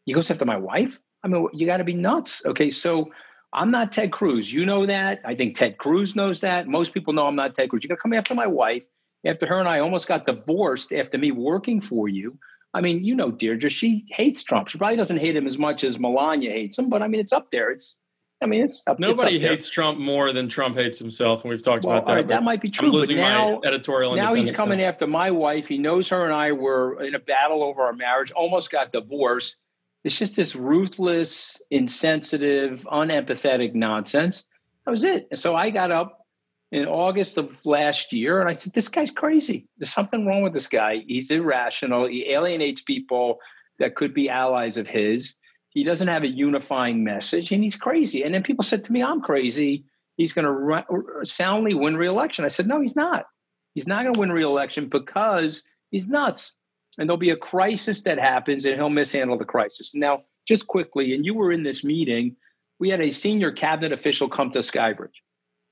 [0.04, 1.00] He goes after my wife.
[1.24, 2.44] I mean, you got to be nuts.
[2.44, 3.10] Okay, so
[3.52, 4.52] I'm not Ted Cruz.
[4.52, 5.20] You know that.
[5.24, 6.68] I think Ted Cruz knows that.
[6.68, 7.82] Most people know I'm not Ted Cruz.
[7.82, 8.84] You're going to come after my wife
[9.24, 12.38] after her and I almost got divorced after me working for you.
[12.74, 14.68] I mean, you know, Deirdre, she hates Trump.
[14.68, 17.32] She probably doesn't hate him as much as Melania hates him, but I mean, it's
[17.32, 17.70] up there.
[17.70, 17.98] It's,
[18.42, 18.98] I mean, it's up.
[18.98, 22.06] Nobody it's up hates Trump more than Trump hates himself, and we've talked well, about
[22.06, 22.14] that.
[22.14, 22.92] Right, that might be true.
[22.92, 24.14] but now, editorial.
[24.14, 25.66] Now he's coming after my wife.
[25.66, 28.30] He knows her and I were in a battle over our marriage.
[28.32, 29.56] Almost got divorced.
[30.04, 34.44] It's just this ruthless, insensitive, unempathetic nonsense.
[34.84, 35.28] That was it.
[35.30, 36.26] And so I got up
[36.70, 39.66] in August of last year, and I said, "This guy's crazy.
[39.78, 41.02] There's something wrong with this guy.
[41.06, 42.06] He's irrational.
[42.06, 43.38] He alienates people
[43.78, 45.34] that could be allies of his.
[45.70, 49.02] He doesn't have a unifying message, and he's crazy." And then people said to me,
[49.02, 49.84] "I'm crazy.
[50.16, 53.26] He's going to soundly win re-election." I said, "No, he's not.
[53.74, 56.52] He's not going to win re-election because he's nuts."
[56.98, 59.94] And there'll be a crisis that happens, and he'll mishandle the crisis.
[59.94, 62.36] Now, just quickly, and you were in this meeting.
[62.78, 65.20] We had a senior cabinet official come to Skybridge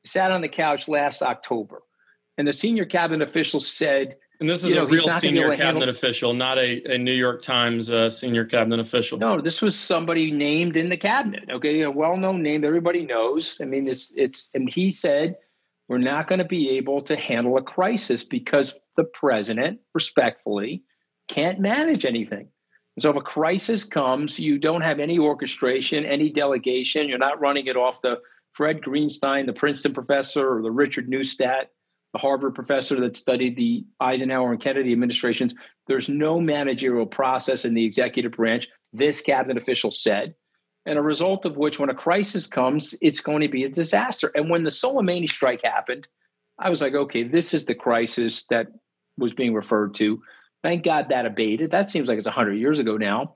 [0.06, 1.82] sat on the couch last October,
[2.38, 5.64] and the senior cabinet official said, and this is you know, a real senior cabinet
[5.64, 9.18] handle- official, not a, a New York Times uh, senior cabinet official.
[9.18, 11.44] No, this was somebody named in the cabinet.
[11.50, 13.56] Okay, a well-known name, everybody knows.
[13.60, 15.36] I mean, it's it's, and he said,
[15.88, 20.82] we're not going to be able to handle a crisis because the president, respectfully,
[21.28, 22.48] can't manage anything.
[22.96, 27.08] And so if a crisis comes, you don't have any orchestration, any delegation.
[27.08, 28.20] You're not running it off the
[28.56, 31.66] Fred Greenstein, the Princeton professor, or the Richard Neustadt,
[32.14, 35.54] the Harvard professor that studied the Eisenhower and Kennedy administrations.
[35.88, 40.34] There's no managerial process in the executive branch, this cabinet official said.
[40.86, 44.32] And a result of which, when a crisis comes, it's going to be a disaster.
[44.34, 46.08] And when the Soleimani strike happened,
[46.58, 48.68] I was like, okay, this is the crisis that
[49.18, 50.22] was being referred to.
[50.62, 51.72] Thank God that abated.
[51.72, 53.34] That seems like it's 100 years ago now.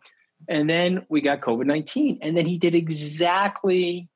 [0.48, 2.20] And then we got COVID 19.
[2.22, 4.08] And then he did exactly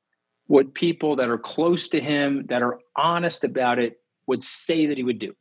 [0.47, 4.97] what people that are close to him, that are honest about it, would say that
[4.97, 5.33] he would do.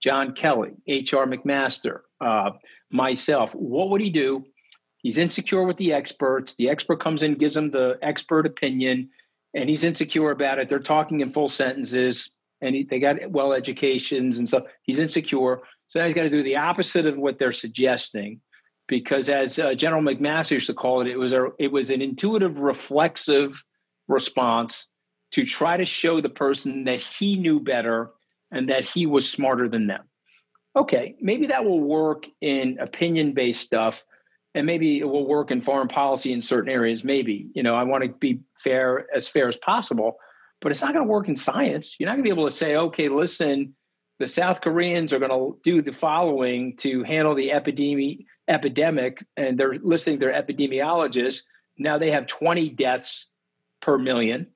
[0.00, 1.26] John Kelly, H.R.
[1.26, 2.50] McMaster, uh,
[2.90, 4.44] myself, what would he do?
[4.98, 6.54] He's insecure with the experts.
[6.56, 9.10] The expert comes in, gives him the expert opinion,
[9.54, 10.68] and he's insecure about it.
[10.68, 14.64] They're talking in full sentences, and he, they got well educations and stuff.
[14.82, 15.60] He's insecure.
[15.86, 18.40] So now he's got to do the opposite of what they're suggesting,
[18.86, 22.02] because as uh, General McMaster used to call it, it was a it was an
[22.02, 23.64] intuitive, reflexive
[24.08, 24.88] response
[25.32, 28.10] to try to show the person that he knew better
[28.50, 30.04] and that he was smarter than them.
[30.74, 34.04] Okay, maybe that will work in opinion based stuff
[34.54, 37.48] and maybe it will work in foreign policy in certain areas maybe.
[37.54, 40.16] You know, I want to be fair as fair as possible,
[40.60, 41.96] but it's not going to work in science.
[41.98, 43.74] You're not going to be able to say, "Okay, listen,
[44.18, 49.58] the South Koreans are going to do the following to handle the epidemic epidemic and
[49.58, 51.42] they're listing their epidemiologists.
[51.76, 53.30] Now they have 20 deaths
[53.80, 54.46] per million.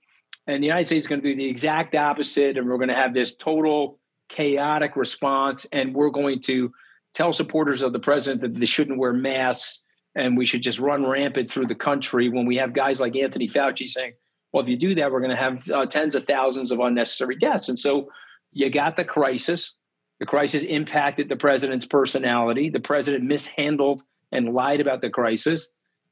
[0.46, 2.58] And the United States is going to do the exact opposite.
[2.58, 5.64] And we're going to have this total chaotic response.
[5.66, 6.72] And we're going to
[7.14, 9.82] tell supporters of the president that they shouldn't wear masks
[10.14, 13.48] and we should just run rampant through the country when we have guys like Anthony
[13.48, 14.12] Fauci saying,
[14.52, 17.36] well, if you do that, we're going to have uh, tens of thousands of unnecessary
[17.36, 17.68] deaths.
[17.68, 18.10] And so
[18.52, 19.74] you got the crisis.
[20.20, 22.68] The crisis impacted the president's personality.
[22.68, 25.68] The president mishandled and lied about the crisis.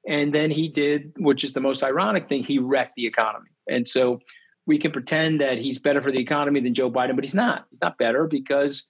[0.08, 3.50] And then he did, which is the most ironic thing, he wrecked the economy.
[3.68, 4.20] And so
[4.66, 7.66] we can pretend that he's better for the economy than Joe Biden, but he's not.
[7.70, 8.86] He's not better because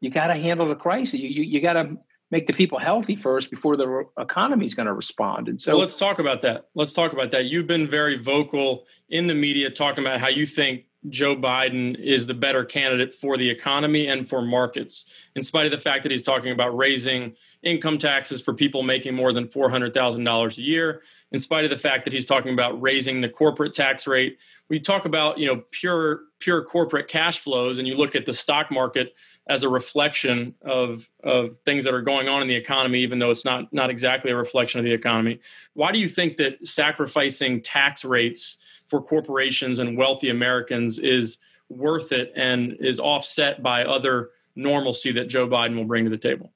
[0.00, 1.20] you got to handle the crisis.
[1.20, 1.96] You, you, you got to
[2.30, 5.48] make the people healthy first before the economy is going to respond.
[5.48, 6.68] And so well, let's talk about that.
[6.74, 7.46] Let's talk about that.
[7.46, 12.26] You've been very vocal in the media talking about how you think Joe Biden is
[12.26, 15.04] the better candidate for the economy and for markets,
[15.36, 19.14] in spite of the fact that he's talking about raising income taxes for people making
[19.14, 23.20] more than $400,000 a year, in spite of the fact that he's talking about raising
[23.20, 24.38] the corporate tax rate.
[24.68, 28.32] We talk about, you know, pure pure corporate cash flows and you look at the
[28.32, 29.14] stock market
[29.48, 33.30] as a reflection of of things that are going on in the economy even though
[33.30, 35.40] it's not not exactly a reflection of the economy.
[35.74, 38.58] Why do you think that sacrificing tax rates
[38.88, 45.28] for corporations and wealthy Americans is worth it and is offset by other normalcy that
[45.28, 46.52] Joe Biden will bring to the table?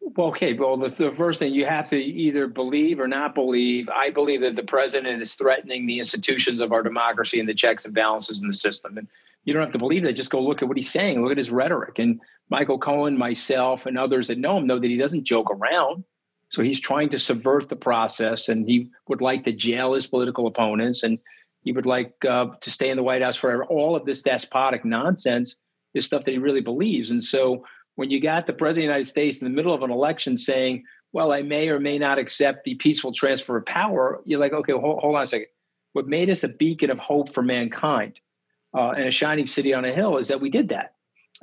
[0.00, 0.52] Well, okay.
[0.52, 3.88] Well, the, the, first thing you have to either believe or not believe.
[3.88, 7.84] I believe that the president is threatening the institutions of our democracy and the checks
[7.84, 8.98] and balances in the system.
[8.98, 9.08] And
[9.44, 10.12] you don't have to believe that.
[10.12, 11.22] Just go look at what he's saying.
[11.22, 11.98] Look at his rhetoric.
[11.98, 16.04] And Michael Cohen, myself, and others that know him know that he doesn't joke around.
[16.54, 20.46] So he's trying to subvert the process, and he would like to jail his political
[20.46, 21.18] opponents, and
[21.64, 23.64] he would like uh, to stay in the White House forever.
[23.64, 25.56] All of this despotic nonsense
[25.94, 27.10] is stuff that he really believes.
[27.10, 27.64] And so
[27.96, 30.36] when you got the president of the United States in the middle of an election
[30.36, 34.52] saying, well, I may or may not accept the peaceful transfer of power, you're like,
[34.52, 35.48] okay, hold, hold on a second.
[35.92, 38.20] What made us a beacon of hope for mankind
[38.76, 40.93] uh, and a shining city on a hill is that we did that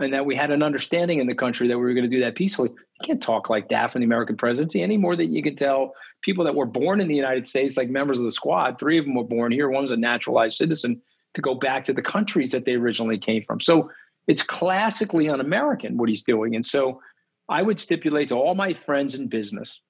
[0.01, 2.21] and that we had an understanding in the country that we were going to do
[2.21, 2.69] that peacefully.
[2.69, 5.93] You can't talk like that from the American presidency any more than you can tell
[6.21, 8.79] people that were born in the United States, like members of the squad.
[8.79, 9.69] Three of them were born here.
[9.69, 11.01] One was a naturalized citizen
[11.33, 13.59] to go back to the countries that they originally came from.
[13.59, 13.89] So
[14.27, 16.55] it's classically un-American what he's doing.
[16.55, 17.01] And so
[17.49, 19.81] I would stipulate to all my friends in business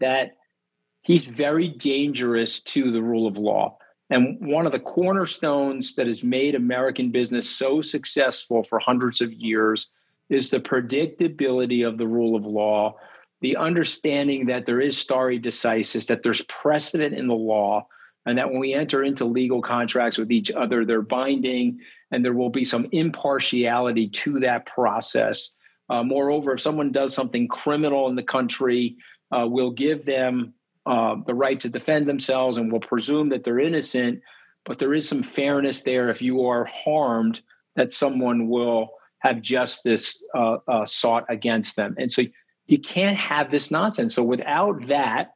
[0.00, 0.36] that
[1.02, 3.78] he's very dangerous to the rule of law.
[4.10, 9.32] And one of the cornerstones that has made American business so successful for hundreds of
[9.32, 9.88] years
[10.28, 12.96] is the predictability of the rule of law,
[13.40, 17.86] the understanding that there is stare decisis, that there's precedent in the law,
[18.26, 22.34] and that when we enter into legal contracts with each other, they're binding and there
[22.34, 25.54] will be some impartiality to that process.
[25.88, 28.96] Uh, moreover, if someone does something criminal in the country,
[29.32, 30.54] uh, we'll give them
[30.86, 34.20] uh, the right to defend themselves and will presume that they're innocent,
[34.64, 36.08] but there is some fairness there.
[36.08, 37.40] If you are harmed,
[37.76, 41.94] that someone will have justice uh, uh, sought against them.
[41.98, 42.22] And so
[42.66, 44.14] you can't have this nonsense.
[44.14, 45.32] So without that,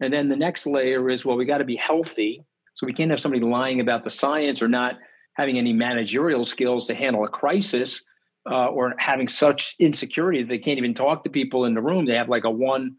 [0.00, 2.44] and then the next layer is well, we got to be healthy.
[2.74, 4.98] So we can't have somebody lying about the science or not
[5.34, 8.02] having any managerial skills to handle a crisis
[8.50, 12.06] uh, or having such insecurity that they can't even talk to people in the room.
[12.06, 12.96] They have like a one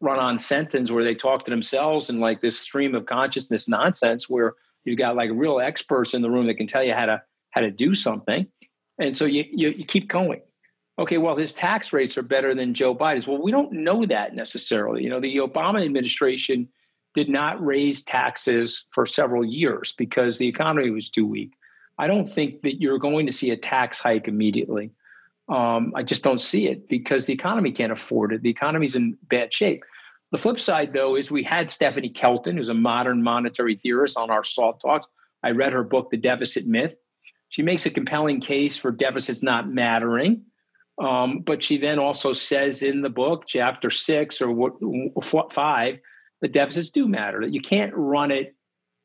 [0.00, 4.28] run on sentence where they talk to themselves and like this stream of consciousness nonsense
[4.28, 7.22] where you've got like real experts in the room that can tell you how to
[7.50, 8.46] how to do something.
[8.98, 10.40] And so you, you, you keep going.
[10.98, 13.26] Okay well his tax rates are better than joe biden's.
[13.26, 15.02] Well we don't know that necessarily.
[15.02, 16.68] You know the obama administration
[17.14, 21.52] did not raise taxes for several years because the economy was too weak.
[21.98, 24.90] I don't think that you're going to see a tax hike immediately
[25.48, 28.42] um, I just don't see it because the economy can't afford it.
[28.42, 29.84] The economy's in bad shape.
[30.32, 34.30] The flip side, though, is we had Stephanie Kelton, who's a modern monetary theorist, on
[34.30, 35.06] our SALT Talks.
[35.42, 36.98] I read her book, The Deficit Myth.
[37.48, 40.42] She makes a compelling case for deficits not mattering.
[40.98, 45.98] Um, but she then also says in the book, chapter six or what, five,
[46.40, 48.56] the deficits do matter, that you can't run it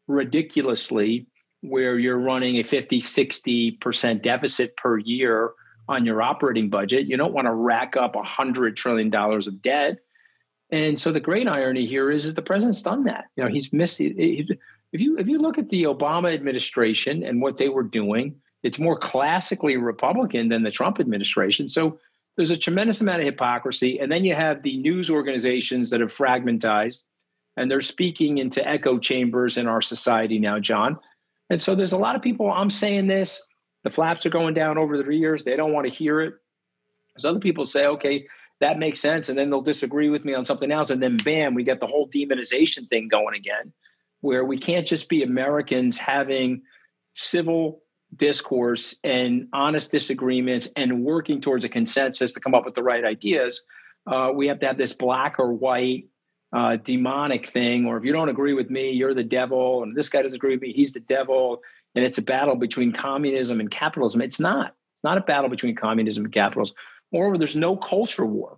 [0.08, 1.28] ridiculously
[1.62, 5.52] where you're running a 50, 60% deficit per year
[5.88, 7.08] on your operating budget.
[7.08, 10.00] You don't want to rack up a hundred trillion dollars of debt.
[10.70, 13.26] And so the great irony here is, is the president's done that.
[13.36, 14.00] You know, he's missed.
[14.00, 14.50] If
[15.00, 18.98] you if you look at the Obama administration and what they were doing, it's more
[18.98, 21.68] classically Republican than the Trump administration.
[21.68, 22.00] So
[22.36, 24.00] there's a tremendous amount of hypocrisy.
[24.00, 27.04] And then you have the news organizations that have fragmentized
[27.58, 30.98] and they're speaking into echo chambers in our society now, John.
[31.50, 33.46] And so there's a lot of people, I'm saying this,
[33.84, 35.44] the flaps are going down over the ears.
[35.44, 36.34] They don't want to hear it.
[37.16, 38.28] As other people say, okay,
[38.60, 39.28] that makes sense.
[39.28, 40.90] And then they'll disagree with me on something else.
[40.90, 43.74] And then bam, we get the whole demonization thing going again,
[44.22, 46.62] where we can't just be Americans having
[47.14, 47.82] civil
[48.16, 53.04] discourse and honest disagreements and working towards a consensus to come up with the right
[53.04, 53.62] ideas.
[54.06, 56.08] Uh, we have to have this black or white
[56.54, 60.10] uh, demonic thing, or if you don't agree with me, you're the devil, and this
[60.10, 61.62] guy doesn't agree with me, he's the devil
[61.96, 64.22] and it's a battle between communism and capitalism.
[64.22, 64.76] It's not.
[64.96, 66.76] It's not a battle between communism and capitalism.
[67.12, 68.58] Moreover, there's no culture war.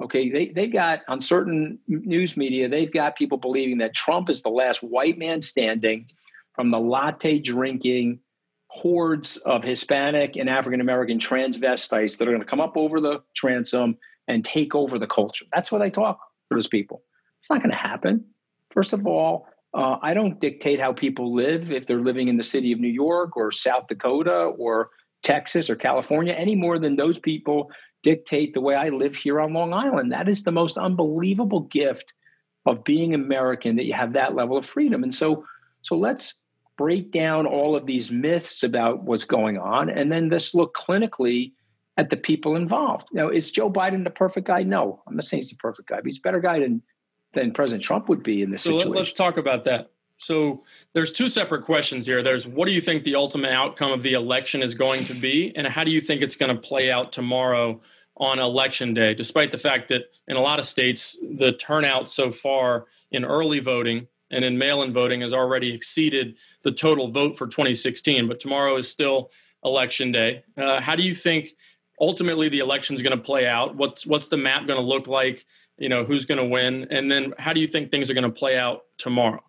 [0.00, 4.42] Okay, they they got on certain news media, they've got people believing that Trump is
[4.42, 6.06] the last white man standing
[6.54, 8.20] from the latte drinking
[8.68, 13.20] hordes of Hispanic and African American transvestites that are going to come up over the
[13.34, 15.44] transom and take over the culture.
[15.52, 17.02] That's what they talk to those people.
[17.40, 18.24] It's not going to happen.
[18.70, 22.42] First of all, Uh, I don't dictate how people live if they're living in the
[22.42, 24.90] city of New York or South Dakota or
[25.22, 27.70] Texas or California any more than those people
[28.02, 30.12] dictate the way I live here on Long Island.
[30.12, 32.14] That is the most unbelievable gift
[32.66, 35.02] of being American that you have that level of freedom.
[35.02, 35.44] And so,
[35.82, 36.34] so let's
[36.76, 41.52] break down all of these myths about what's going on, and then let's look clinically
[41.98, 43.08] at the people involved.
[43.12, 44.62] Now, is Joe Biden the perfect guy?
[44.62, 46.82] No, I'm not saying he's the perfect guy, but he's a better guy than
[47.32, 48.92] than President Trump would be in this so situation.
[48.92, 49.90] Let's talk about that.
[50.18, 50.62] So
[50.92, 52.22] there's two separate questions here.
[52.22, 55.52] There's what do you think the ultimate outcome of the election is going to be,
[55.56, 57.80] and how do you think it's going to play out tomorrow
[58.18, 59.14] on election day?
[59.14, 63.60] Despite the fact that in a lot of states the turnout so far in early
[63.60, 68.76] voting and in mail-in voting has already exceeded the total vote for 2016, but tomorrow
[68.76, 69.30] is still
[69.64, 70.44] election day.
[70.56, 71.54] Uh, how do you think
[71.98, 73.74] ultimately the election is going to play out?
[73.74, 75.46] What's what's the map going to look like?
[75.80, 78.22] You know, who's going to win, and then how do you think things are going
[78.24, 79.42] to play out tomorrow?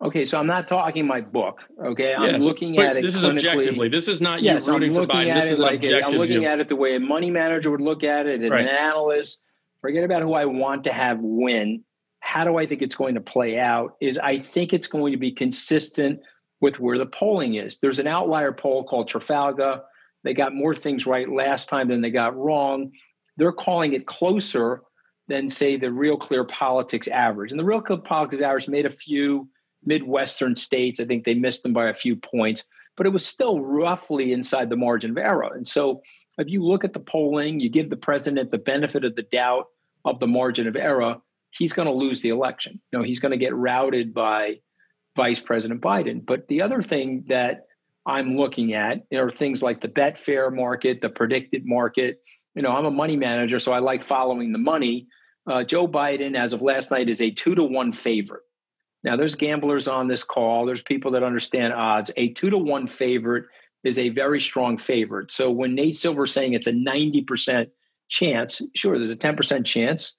[0.00, 1.62] Okay, so I'm not talking my book.
[1.82, 3.02] Okay, yeah, I'm looking at it.
[3.02, 3.88] This is objectively.
[3.88, 5.34] This is not you yes, rooting for Biden.
[5.34, 6.48] This is like a, I'm looking view.
[6.48, 8.62] at it the way a money manager would look at it, and right.
[8.62, 9.42] an analyst.
[9.82, 11.84] Forget about who I want to have win.
[12.20, 13.96] How do I think it's going to play out?
[14.00, 16.20] Is I think it's going to be consistent
[16.60, 17.76] with where the polling is.
[17.76, 19.82] There's an outlier poll called Trafalgar.
[20.24, 22.92] They got more things right last time than they got wrong.
[23.36, 24.82] They're calling it closer
[25.28, 28.90] than say the Real Clear Politics average, and the Real Clear Politics average made a
[28.90, 29.48] few
[29.84, 31.00] Midwestern states.
[31.00, 34.70] I think they missed them by a few points, but it was still roughly inside
[34.70, 35.52] the margin of error.
[35.54, 36.02] And so
[36.38, 39.66] if you look at the polling, you give the president the benefit of the doubt
[40.04, 41.16] of the margin of error,
[41.50, 42.80] he's going to lose the election.
[42.92, 44.60] You know, he's going to get routed by
[45.16, 46.24] Vice President Biden.
[46.24, 47.66] But the other thing that
[48.04, 52.20] I'm looking at are things like the Betfair market, the predicted market.
[52.56, 55.08] You know, I'm a money manager, so I like following the money.
[55.46, 58.42] Uh, Joe Biden, as of last night, is a two to one favorite.
[59.04, 60.66] Now, there's gamblers on this call.
[60.66, 62.10] There's people that understand odds.
[62.16, 63.44] A two to one favorite
[63.84, 65.30] is a very strong favorite.
[65.30, 67.68] So when Nate Silver's saying it's a 90%
[68.08, 70.14] chance, sure, there's a 10% chance.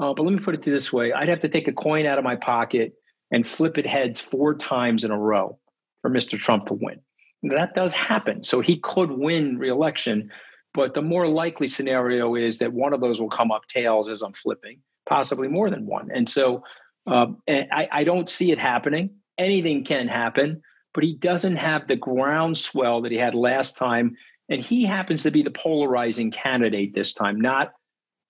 [0.00, 2.16] Uh, but let me put it this way I'd have to take a coin out
[2.16, 2.94] of my pocket
[3.30, 5.58] and flip it heads four times in a row
[6.00, 6.38] for Mr.
[6.38, 7.00] Trump to win.
[7.42, 8.42] That does happen.
[8.42, 10.30] So he could win reelection.
[10.72, 14.22] But the more likely scenario is that one of those will come up tails as
[14.22, 16.10] I'm flipping, possibly more than one.
[16.12, 16.62] And so
[17.06, 19.10] um, and I, I don't see it happening.
[19.38, 24.16] Anything can happen, but he doesn't have the groundswell that he had last time.
[24.48, 27.72] And he happens to be the polarizing candidate this time, not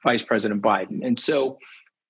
[0.04, 1.04] Vice President Biden.
[1.04, 1.58] And so,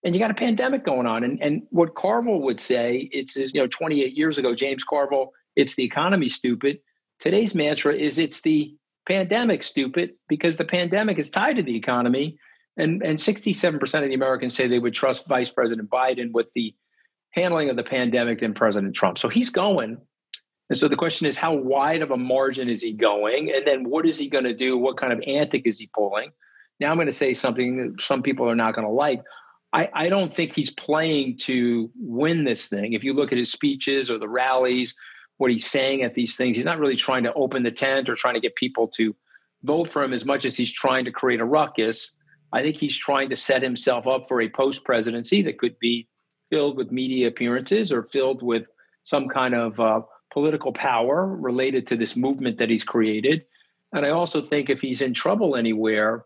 [0.05, 1.25] and you got a pandemic going on.
[1.25, 5.77] And, and what Carville would say, it's, you know, 28 years ago, James Carville, it's
[5.77, 6.81] the economy stupid.
[7.21, 8.75] Today's mantra is it's the
[9.11, 12.39] pandemic stupid because the pandemic is tied to the economy
[12.77, 16.75] and, and 67% of the Americans say they would trust Vice President Biden with the
[17.31, 19.19] handling of the pandemic than President Trump.
[19.19, 19.99] So he's going.
[20.69, 23.53] And so the question is, how wide of a margin is he going?
[23.53, 24.79] And then what is he going to do?
[24.79, 26.31] What kind of antic is he pulling?
[26.79, 29.23] Now I'm going to say something that some people are not going to like.
[29.73, 32.93] I, I don't think he's playing to win this thing.
[32.93, 34.95] If you look at his speeches or the rallies,
[35.41, 38.15] what he's saying at these things, he's not really trying to open the tent or
[38.15, 39.15] trying to get people to
[39.63, 42.13] vote for him as much as he's trying to create a ruckus
[42.53, 46.09] I think he's trying to set himself up for a post presidency that could be
[46.49, 48.69] filled with media appearances or filled with
[49.05, 53.45] some kind of uh, political power related to this movement that he's created.
[53.93, 56.25] And I also think if he's in trouble anywhere,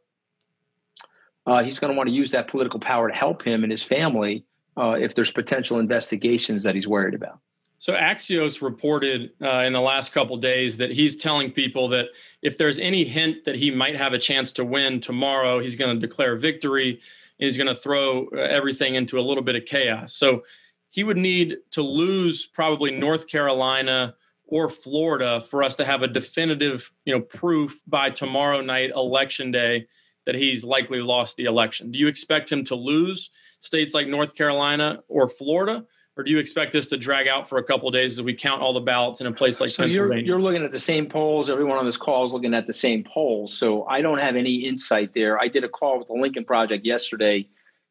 [1.46, 3.82] uh, he's going to want to use that political power to help him and his
[3.82, 4.46] family
[4.78, 7.38] uh, if there's potential investigations that he's worried about.
[7.84, 12.06] So Axios reported uh, in the last couple days that he's telling people that
[12.40, 15.94] if there's any hint that he might have a chance to win tomorrow, he's going
[15.94, 16.98] to declare victory.
[17.36, 20.14] He's going to throw uh, everything into a little bit of chaos.
[20.14, 20.44] So
[20.88, 24.14] he would need to lose probably North Carolina
[24.46, 29.50] or Florida for us to have a definitive, you know, proof by tomorrow night election
[29.50, 29.88] day
[30.24, 31.90] that he's likely lost the election.
[31.90, 33.28] Do you expect him to lose
[33.60, 35.84] states like North Carolina or Florida?
[36.16, 38.62] Or do you expect this to drag out for a couple days as we count
[38.62, 40.24] all the ballots in a place like so Pennsylvania?
[40.24, 41.50] You're, you're looking at the same polls.
[41.50, 43.56] Everyone on this call is looking at the same polls.
[43.56, 45.40] So I don't have any insight there.
[45.40, 47.48] I did a call with the Lincoln Project yesterday,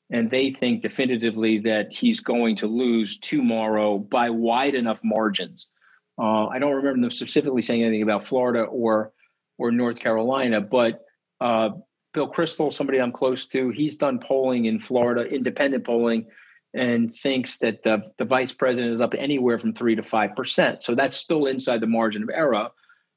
[0.09, 5.69] and they think definitively that he's going to lose tomorrow by wide enough margins.
[6.17, 9.11] Uh, I don't remember them specifically saying anything about Florida or
[9.57, 11.05] or North Carolina, but
[11.39, 11.69] uh,
[12.13, 16.27] Bill Kristol, somebody I'm close to, he's done polling in Florida, independent polling
[16.73, 20.83] and thinks that the, the vice president is up anywhere from three to five percent.
[20.83, 22.69] So that's still inside the margin of error.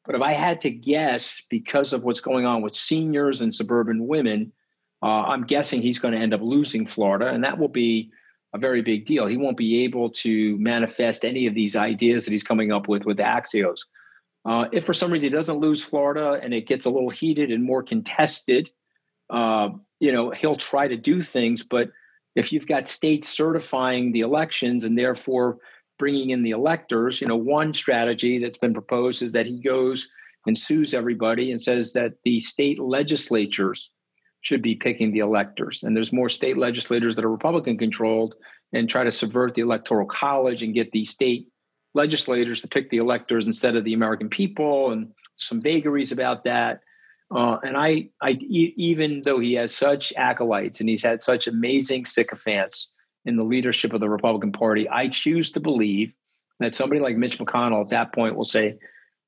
[0.04, 4.06] But if I had to guess, because of what's going on with seniors and suburban
[4.06, 4.52] women,
[5.02, 8.10] uh, I'm guessing he's going to end up losing Florida, and that will be
[8.54, 9.26] a very big deal.
[9.26, 13.04] He won't be able to manifest any of these ideas that he's coming up with
[13.04, 13.80] with Axios.
[14.44, 17.50] Uh, if for some reason he doesn't lose Florida and it gets a little heated
[17.50, 18.70] and more contested,
[19.28, 21.64] uh, you know, he'll try to do things.
[21.64, 21.90] But
[22.36, 25.58] if you've got states certifying the elections and therefore
[25.98, 30.08] bringing in the electors, you know, one strategy that's been proposed is that he goes
[30.46, 33.90] and sues everybody and says that the state legislatures
[34.42, 35.82] should be picking the electors.
[35.82, 38.34] And there's more state legislators that are Republican controlled
[38.72, 41.48] and try to subvert the electoral college and get the state
[41.94, 46.80] legislators to pick the electors instead of the American people, and some vagaries about that.
[47.34, 52.04] Uh, and I, I, even though he has such acolytes and he's had such amazing
[52.04, 52.92] sycophants
[53.24, 56.12] in the leadership of the Republican Party, I choose to believe
[56.60, 58.78] that somebody like Mitch McConnell at that point will say,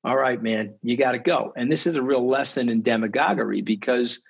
[0.03, 3.61] "All right, man, you got to go." And this is a real lesson in demagoguery
[3.61, 4.21] because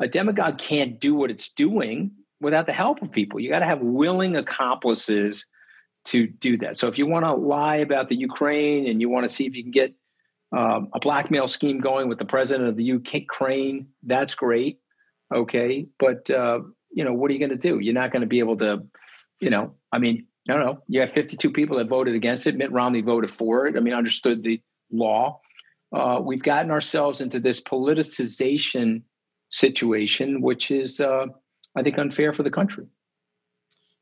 [0.00, 3.40] a demagogue can't do what it's doing without the help of people.
[3.40, 5.46] You got to have willing accomplices
[6.06, 6.76] to do that.
[6.76, 9.56] So if you want to lie about the Ukraine and you want to see if
[9.56, 9.94] you can get
[10.52, 14.80] um, a blackmail scheme going with the president of the Ukraine, that's great.
[15.34, 16.60] Okay, but uh,
[16.92, 17.78] you know what are you going to do?
[17.80, 18.86] You're not going to be able to,
[19.40, 19.74] you know.
[19.92, 20.82] I mean, no, no.
[20.86, 22.56] You have 52 people that voted against it.
[22.56, 23.76] Mitt Romney voted for it.
[23.76, 25.40] I mean, understood the law.
[25.92, 29.02] Uh, we've gotten ourselves into this politicization
[29.48, 31.26] situation, which is, uh,
[31.76, 32.86] I think, unfair for the country.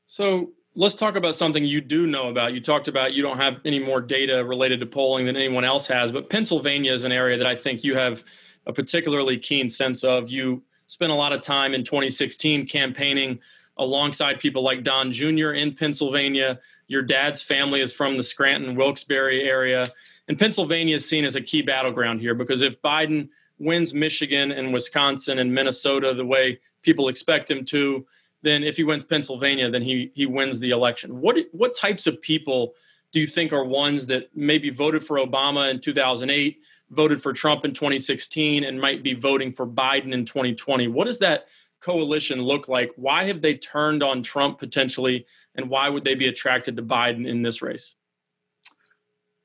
[0.07, 2.53] So let's talk about something you do know about.
[2.53, 5.87] You talked about you don't have any more data related to polling than anyone else
[5.87, 8.25] has, but Pennsylvania is an area that I think you have
[8.67, 10.29] a particularly keen sense of.
[10.29, 13.39] You spent a lot of time in 2016 campaigning
[13.77, 15.53] alongside people like Don Jr.
[15.53, 16.59] in Pennsylvania.
[16.89, 19.91] Your dad's family is from the Scranton Wilkes-Barre area.
[20.29, 24.73] And Pennsylvania is seen as a key battleground here because if Biden wins Michigan and
[24.73, 28.07] Wisconsin and Minnesota the way people expect him to,
[28.45, 31.21] then if he wins Pennsylvania, then he he wins the election.
[31.21, 32.75] What what types of people
[33.13, 37.65] do you think are ones that maybe voted for Obama in 2008, voted for Trump
[37.65, 40.89] in 2016, and might be voting for Biden in 2020?
[40.89, 41.47] What does that
[41.81, 42.93] coalition look like?
[42.97, 47.27] Why have they turned on Trump potentially, and why would they be attracted to Biden
[47.27, 47.95] in this race?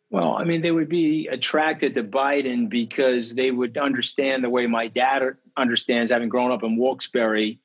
[0.10, 4.66] Well, I mean, they would be attracted to Biden because they would understand the way
[4.66, 5.22] my dad
[5.56, 7.60] understands, having grown up in Wilkes-Barre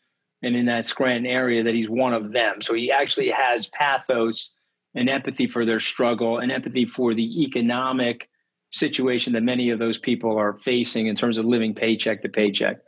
[0.45, 2.61] and in that Scranton area, that he's one of them.
[2.61, 4.57] So he actually has pathos
[4.95, 8.29] and empathy for their struggle and empathy for the economic
[8.71, 12.79] situation that many of those people are facing in terms of living paycheck to paycheck.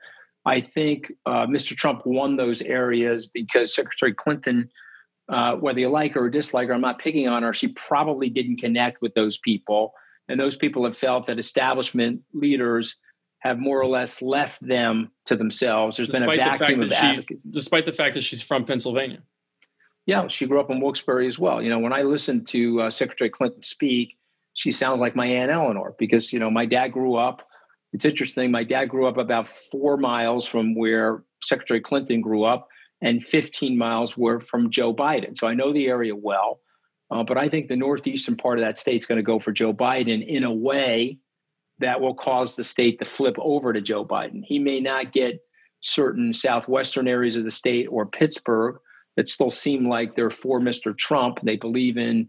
[0.45, 1.77] I think uh, Mr.
[1.77, 4.71] Trump won those areas because Secretary Clinton
[5.29, 7.53] uh, whether you like her or dislike her, I'm not picking on her.
[7.53, 9.93] She probably didn't connect with those people.
[10.29, 12.97] And those people have felt that establishment leaders
[13.47, 15.97] have more or less left them to themselves.
[15.97, 17.49] There's despite been a vacuum of advocacy.
[17.49, 19.23] Despite the fact that she's from Pennsylvania.
[20.07, 21.61] Yeah, she grew up in Wilkes-Barre as well.
[21.61, 24.17] You know, when I listen to uh, Secretary Clinton speak,
[24.55, 27.43] she sounds like my Aunt Eleanor because, you know, my dad grew up.
[27.93, 28.51] It's interesting.
[28.51, 32.69] My dad grew up about four miles from where Secretary Clinton grew up
[33.03, 35.37] and 15 miles were from Joe Biden.
[35.37, 36.61] So I know the area well.
[37.11, 39.53] Uh, but I think the northeastern part of that state is going to go for
[39.53, 41.19] Joe Biden in a way
[41.79, 44.43] that will cause the state to flip over to Joe Biden.
[44.45, 45.41] He may not get
[45.81, 48.77] certain southwestern areas of the state or Pittsburgh
[49.17, 50.97] that still seem like they're for Mr.
[50.97, 51.39] Trump.
[51.43, 52.29] They believe in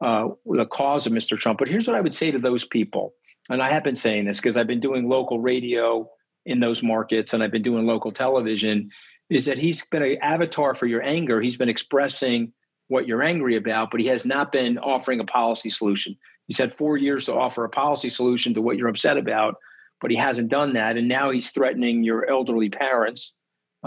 [0.00, 1.38] uh, the cause of Mr.
[1.38, 1.58] Trump.
[1.58, 3.14] But here's what I would say to those people.
[3.48, 6.08] And I have been saying this because I've been doing local radio
[6.46, 8.90] in those markets and I've been doing local television
[9.28, 11.40] is that he's been an avatar for your anger.
[11.40, 12.52] He's been expressing
[12.88, 16.16] what you're angry about, but he has not been offering a policy solution.
[16.50, 19.54] He's had four years to offer a policy solution to what you're upset about,
[20.00, 20.96] but he hasn't done that.
[20.96, 23.34] And now he's threatening your elderly parents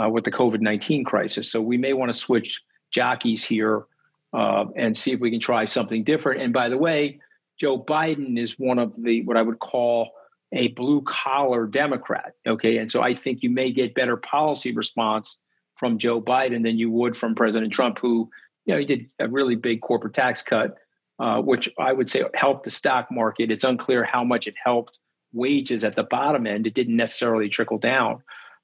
[0.01, 1.51] uh, with the COVID 19 crisis.
[1.51, 3.83] So we may want to switch jockeys here
[4.31, 6.39] uh, and see if we can try something different.
[6.39, 7.19] And by the way,
[7.59, 10.13] Joe Biden is one of the what I would call
[10.53, 12.31] a blue collar Democrat.
[12.47, 12.77] Okay.
[12.77, 15.35] And so I think you may get better policy response
[15.75, 18.29] from Joe Biden than you would from President Trump, who,
[18.63, 20.77] you know, he did a really big corporate tax cut,
[21.19, 23.51] uh, which I would say helped the stock market.
[23.51, 24.99] It's unclear how much it helped
[25.31, 26.67] wages at the bottom end.
[26.67, 28.23] It didn't necessarily trickle down.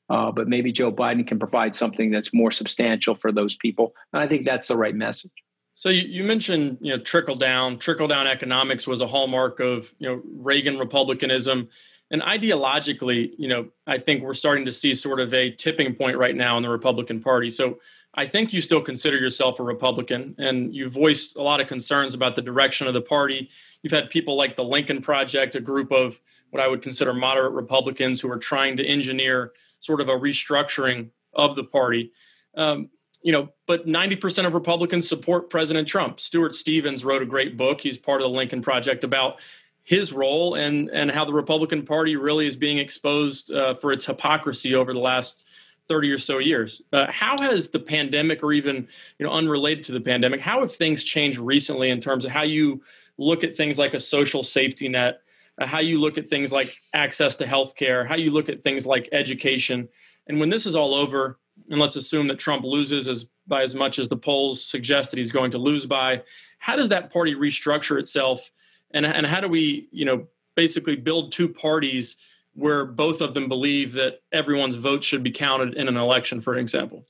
[0.09, 3.93] Uh, but maybe Joe Biden can provide something that's more substantial for those people.
[4.11, 5.31] And I think that's the right message.
[5.73, 7.77] So you, you mentioned you know trickle down.
[7.77, 11.69] Trickle down economics was a hallmark of you know Reagan republicanism,
[12.11, 16.17] and ideologically, you know I think we're starting to see sort of a tipping point
[16.17, 17.49] right now in the Republican Party.
[17.49, 17.79] So
[18.15, 22.13] I think you still consider yourself a Republican, and you voiced a lot of concerns
[22.15, 23.49] about the direction of the party.
[23.81, 27.53] You've had people like the Lincoln Project, a group of what I would consider moderate
[27.53, 32.11] Republicans who are trying to engineer sort of a restructuring of the party.
[32.55, 32.89] Um,
[33.21, 36.19] you know, but 90% of Republicans support President Trump.
[36.19, 37.81] Stuart Stevens wrote a great book.
[37.81, 39.37] He's part of the Lincoln Project about
[39.83, 44.05] his role and and how the Republican Party really is being exposed uh, for its
[44.05, 45.47] hypocrisy over the last
[45.89, 46.81] 30 or so years.
[46.93, 48.87] Uh, how has the pandemic, or even
[49.17, 52.43] you know, unrelated to the pandemic, how have things changed recently in terms of how
[52.43, 52.81] you
[53.17, 55.21] look at things like a social safety net,
[55.57, 58.63] uh, how you look at things like access to health care, how you look at
[58.63, 59.89] things like education,
[60.27, 63.73] and when this is all over, and let's assume that Trump loses as by as
[63.73, 66.21] much as the polls suggest that he's going to lose by,
[66.59, 68.51] how does that party restructure itself,
[68.91, 72.15] and and how do we you know basically build two parties?
[72.53, 76.57] Where both of them believe that everyone's vote should be counted in an election, for
[76.57, 77.05] example?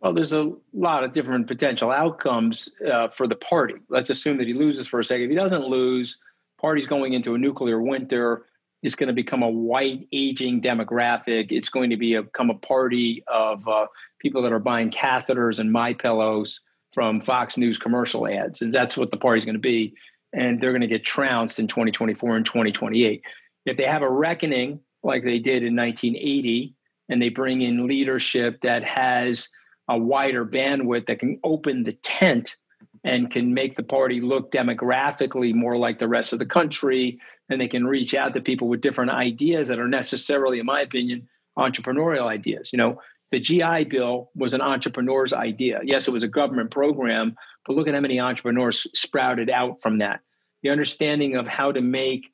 [0.00, 3.76] Well, there's a lot of different potential outcomes uh, for the party.
[3.88, 5.24] Let's assume that he loses for a second.
[5.24, 6.18] If he doesn't lose,
[6.60, 8.44] party's going into a nuclear winter.
[8.82, 11.52] It's going to become a white aging demographic.
[11.52, 13.86] It's going to be a, become a party of uh,
[14.18, 16.60] people that are buying catheters and my pillows
[16.92, 19.94] from Fox News commercial ads, and that's what the party's going to be.
[20.34, 23.22] And they're going to get trounced in 2024 and 2028
[23.64, 26.74] if they have a reckoning like they did in 1980
[27.08, 29.48] and they bring in leadership that has
[29.88, 32.56] a wider bandwidth that can open the tent
[33.02, 37.18] and can make the party look demographically more like the rest of the country
[37.50, 40.80] and they can reach out to people with different ideas that are necessarily in my
[40.80, 42.72] opinion entrepreneurial ideas.
[42.72, 43.00] You know
[43.30, 45.80] the gi bill was an entrepreneur's idea.
[45.84, 47.36] Yes it was a government program
[47.66, 50.20] but look at how many entrepreneurs sprouted out from that.
[50.62, 52.26] The understanding of how to make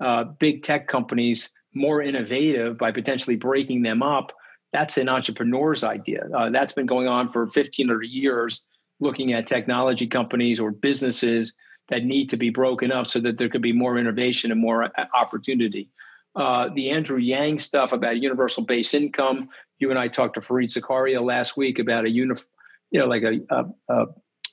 [0.00, 4.32] uh, big tech companies more innovative by potentially breaking them up,
[4.72, 6.28] that's an entrepreneur's idea.
[6.36, 8.64] Uh, that's been going on for 15 or years,
[9.00, 11.52] looking at technology companies or businesses
[11.88, 14.84] that need to be broken up so that there could be more innovation and more
[14.84, 15.88] uh, opportunity.
[16.36, 19.48] Uh, the Andrew Yang stuff about universal base income.
[19.78, 22.46] You and I talked to Fareed Zakaria last week about a unif,
[22.90, 23.64] you know, like a a,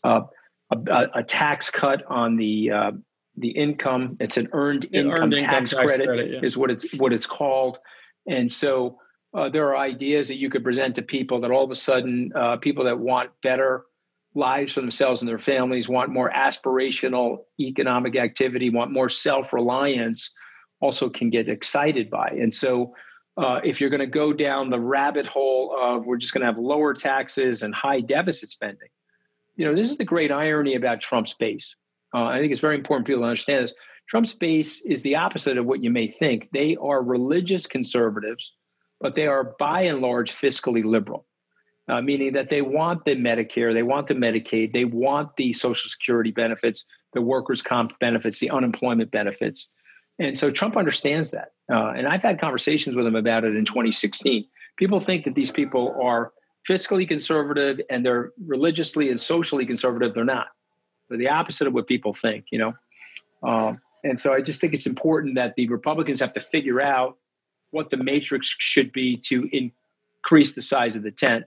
[0.04, 0.24] a,
[0.72, 2.92] a, a tax cut on the uh,
[3.38, 4.18] the income.
[4.20, 6.40] It's an earned income, earned income tax, tax, credit, credit yeah.
[6.42, 7.80] is what it's what it's called.
[8.28, 9.00] And so
[9.34, 12.32] uh, there are ideas that you could present to people that all of a sudden
[12.36, 13.86] uh, people that want better
[14.34, 20.34] lives for themselves and their families, want more aspirational economic activity, want more self reliance,
[20.80, 22.28] also can get excited by.
[22.30, 22.94] And so.
[23.38, 26.46] Uh, if you're going to go down the rabbit hole of we're just going to
[26.46, 28.88] have lower taxes and high deficit spending,
[29.58, 31.76] you know, this is the great irony about Trump's base
[32.16, 33.74] uh, I think it's very important people to understand this.
[34.08, 36.50] Trump's base is the opposite of what you may think.
[36.54, 38.54] They are religious conservatives,
[39.02, 41.26] but they are by and large fiscally liberal,
[41.90, 45.90] uh, meaning that they want the Medicare, they want the Medicaid, they want the Social
[45.90, 49.70] Security benefits, the workers' comp benefits, the unemployment benefits.
[50.18, 51.50] And so Trump understands that.
[51.70, 54.46] Uh, and I've had conversations with him about it in 2016.
[54.78, 56.32] People think that these people are
[56.70, 60.14] fiscally conservative and they're religiously and socially conservative.
[60.14, 60.48] They're not
[61.10, 62.74] the opposite of what people think, you know.
[63.44, 67.18] Um, and so I just think it's important that the Republicans have to figure out
[67.72, 71.46] what the matrix should be to increase the size of the tent.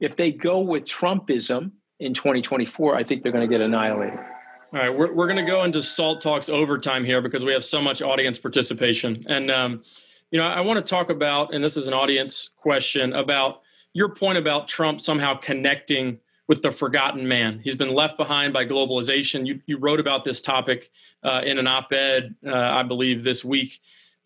[0.00, 4.18] If they go with Trumpism in 2024, I think they're going to get annihilated.
[4.72, 7.64] All right, we're, we're going to go into Salt Talks overtime here because we have
[7.64, 9.24] so much audience participation.
[9.28, 9.82] And, um,
[10.30, 14.14] you know, I want to talk about, and this is an audience question, about your
[14.14, 17.60] point about Trump somehow connecting with the forgotten man.
[17.62, 19.46] He's been left behind by globalization.
[19.46, 20.90] You, you wrote about this topic
[21.22, 23.78] uh, in an op ed, uh, I believe, this week.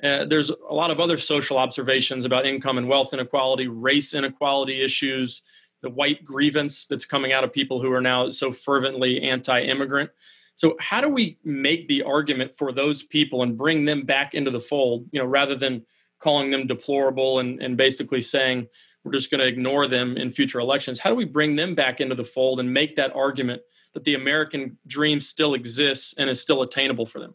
[0.03, 4.81] Uh, there's a lot of other social observations about income and wealth inequality, race inequality
[4.81, 5.43] issues,
[5.83, 10.09] the white grievance that's coming out of people who are now so fervently anti immigrant.
[10.57, 14.51] So, how do we make the argument for those people and bring them back into
[14.51, 15.85] the fold, you know, rather than
[16.21, 18.67] calling them deplorable and, and basically saying,
[19.05, 20.99] we're just going to ignore them in future elections.
[20.99, 24.15] How do we bring them back into the fold and make that argument that the
[24.15, 27.35] American dream still exists and is still attainable for them?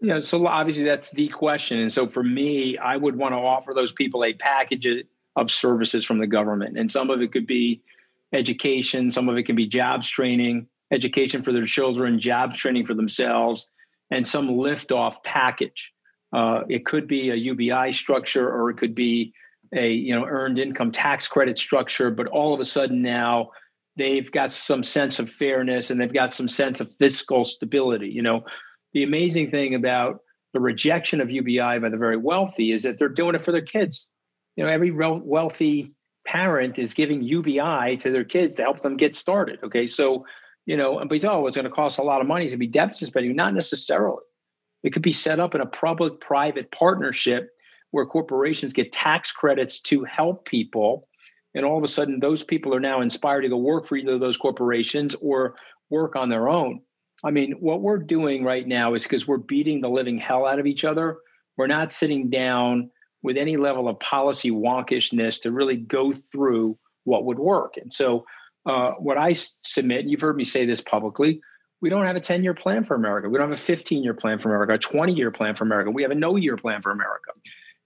[0.00, 1.80] Yeah, so obviously that's the question.
[1.80, 4.86] And so for me, I would want to offer those people a package
[5.34, 6.78] of services from the government.
[6.78, 7.82] And some of it could be
[8.32, 12.92] education, some of it can be jobs training, education for their children, jobs training for
[12.92, 13.70] themselves,
[14.10, 15.92] and some liftoff package.
[16.34, 19.32] Uh, it could be a UBI structure or it could be
[19.74, 23.50] a you know earned income tax credit structure, but all of a sudden now
[23.96, 28.08] they've got some sense of fairness and they've got some sense of fiscal stability.
[28.08, 28.44] You know,
[28.92, 30.20] the amazing thing about
[30.52, 33.62] the rejection of UBI by the very wealthy is that they're doing it for their
[33.62, 34.06] kids.
[34.56, 35.92] You know, every wealthy
[36.26, 39.58] parent is giving UBI to their kids to help them get started.
[39.62, 40.24] Okay, so
[40.66, 42.60] you know, and but oh, it's going to cost a lot of money It's going
[42.60, 43.36] to be deficit spending.
[43.36, 44.22] Not necessarily.
[44.82, 47.50] It could be set up in a public-private partnership
[47.94, 51.06] where corporations get tax credits to help people
[51.54, 54.14] and all of a sudden those people are now inspired to go work for either
[54.14, 55.54] of those corporations or
[55.90, 56.80] work on their own.
[57.22, 60.58] I mean, what we're doing right now is because we're beating the living hell out
[60.58, 61.18] of each other.
[61.56, 62.90] We're not sitting down
[63.22, 67.76] with any level of policy wonkishness to really go through what would work.
[67.76, 68.26] And so,
[68.66, 71.40] uh, what I submit, you've heard me say this publicly,
[71.80, 73.28] we don't have a 10 year plan for America.
[73.28, 75.92] We don't have a 15 year plan for America, a 20 year plan for America.
[75.92, 77.30] We have a no year plan for America.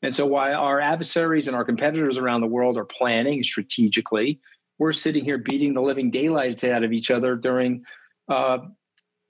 [0.02, 4.40] And so while our adversaries and our competitors around the world are planning strategically,
[4.78, 7.84] we're sitting here beating the living daylights out of each other during
[8.28, 8.58] uh,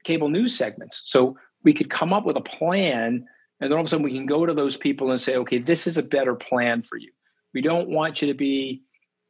[0.04, 1.02] cable news segments.
[1.04, 3.24] So we could come up with a plan,
[3.60, 5.58] and then all of a sudden we can go to those people and say, okay,
[5.58, 7.10] this is a better plan for you.
[7.54, 8.82] We don't want you to be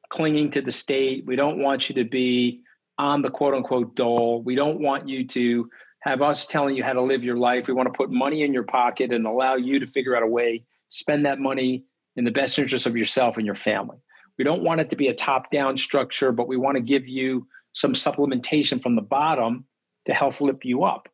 [0.09, 1.25] clinging to the state.
[1.25, 2.63] We don't want you to be
[2.99, 4.43] on the quote unquote dole.
[4.43, 5.71] We don't want you to
[6.01, 7.69] have us telling you how to live your life.
[7.69, 10.27] We want to put money in your pocket and allow you to figure out a
[10.27, 11.85] way spend that money
[12.17, 13.99] in the best interest of yourself and your family.
[14.39, 17.07] We don't want it to be a top down structure, but we want to give
[17.07, 19.65] you some supplementation from the bottom
[20.07, 21.09] to help lift you up.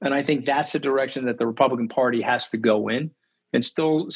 [0.00, 3.10] And I think that's the direction that the Republican Party has to go in
[3.52, 4.08] and still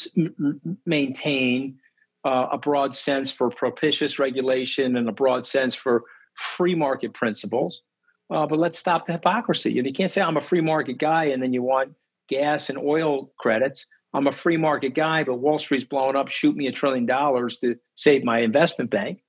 [0.85, 1.79] maintain
[2.25, 6.03] uh, a broad sense for propitious regulation and a broad sense for
[6.35, 7.81] free market principles.
[8.29, 9.73] Uh, but let's stop the hypocrisy.
[9.73, 11.93] You can't say I'm a free market guy and then you want
[12.27, 13.87] gas and oil credits.
[14.13, 16.29] I'm a free market guy, but Wall Street's blowing up.
[16.29, 19.21] Shoot me a trillion dollars to save my investment bank.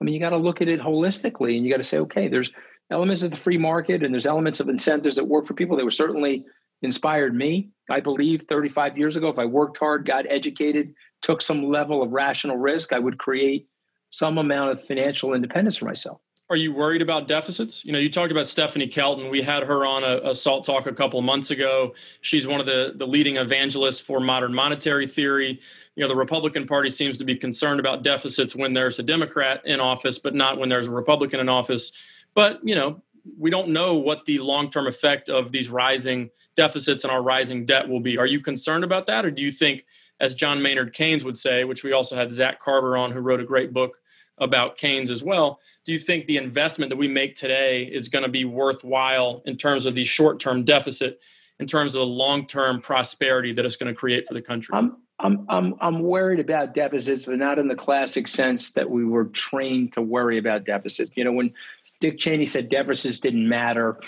[0.00, 2.28] I mean, you got to look at it holistically, and you got to say, okay,
[2.28, 2.52] there's
[2.90, 5.76] elements of the free market, and there's elements of incentives that work for people.
[5.76, 6.44] They were certainly
[6.82, 7.70] inspired me.
[7.90, 12.12] I believe 35 years ago, if I worked hard, got educated, took some level of
[12.12, 13.68] rational risk, I would create
[14.10, 16.20] some amount of financial independence for myself.
[16.50, 17.84] Are you worried about deficits?
[17.84, 19.30] You know, you talked about Stephanie Kelton.
[19.30, 21.94] We had her on a, a SALT Talk a couple of months ago.
[22.22, 25.60] She's one of the, the leading evangelists for modern monetary theory.
[25.94, 29.64] You know, the Republican Party seems to be concerned about deficits when there's a Democrat
[29.64, 31.92] in office, but not when there's a Republican in office.
[32.34, 33.00] But, you know,
[33.38, 37.64] we don't know what the long term effect of these rising deficits and our rising
[37.64, 38.18] debt will be.
[38.18, 39.24] Are you concerned about that?
[39.24, 39.84] Or do you think,
[40.18, 43.38] as John Maynard Keynes would say, which we also had Zach Carter on, who wrote
[43.38, 43.99] a great book
[44.40, 45.60] about Keynes as well.
[45.84, 49.56] Do you think the investment that we make today is going to be worthwhile in
[49.56, 51.20] terms of the short term deficit,
[51.58, 54.74] in terms of the long term prosperity that it's going to create for the country?
[54.74, 59.04] I'm, I'm, I'm, I'm worried about deficits, but not in the classic sense that we
[59.04, 61.12] were trained to worry about deficits.
[61.14, 61.52] You know, when
[62.00, 64.00] Dick Cheney said deficits didn't matter,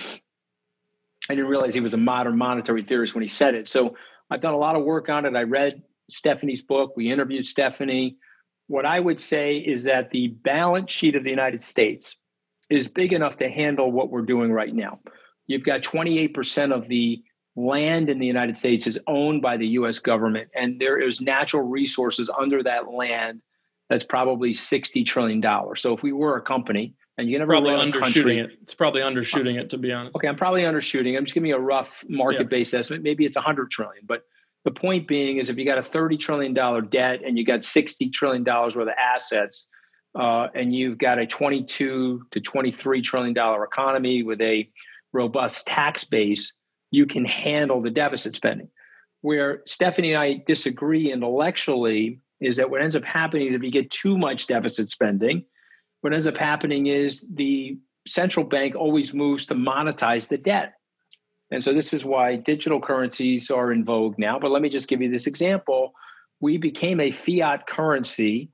[1.28, 3.68] I didn't realize he was a modern monetary theorist when he said it.
[3.68, 3.97] So
[4.30, 5.37] I've done a lot of work on it.
[5.37, 6.97] I read Stephanie's book.
[6.97, 8.16] We interviewed Stephanie
[8.67, 12.17] what I would say is that the balance sheet of the United States
[12.71, 15.01] is big enough to handle what we're doing right now.
[15.47, 17.23] You've got 28% of the
[17.55, 21.63] land in the United States is owned by the US government, and there is natural
[21.63, 23.43] resources under that land
[23.91, 25.43] that's probably $60 trillion.
[25.77, 28.51] So if we were a company, and you never probably undershooting country, it.
[28.63, 30.17] It's probably undershooting it, to be honest.
[30.17, 31.17] Okay, I'm probably undershooting.
[31.17, 32.79] I'm just giving you a rough market-based yeah.
[32.79, 33.03] estimate.
[33.03, 34.23] Maybe it's 100 trillion, but
[34.65, 38.13] the point being is if you got a $30 trillion debt and you got $60
[38.13, 39.67] trillion worth of assets,
[40.15, 44.69] uh, and you've got a 22 to 23 trillion dollar economy with a
[45.13, 46.53] robust tax base,
[46.91, 48.69] you can handle the deficit spending.
[49.23, 53.71] Where Stephanie and I disagree intellectually is that what ends up happening is if you
[53.71, 55.45] get too much deficit spending,
[56.01, 60.75] what ends up happening is the central bank always moves to monetize the debt.
[61.53, 64.38] And so this is why digital currencies are in vogue now.
[64.38, 65.92] But let me just give you this example.
[66.40, 68.50] We became a fiat currency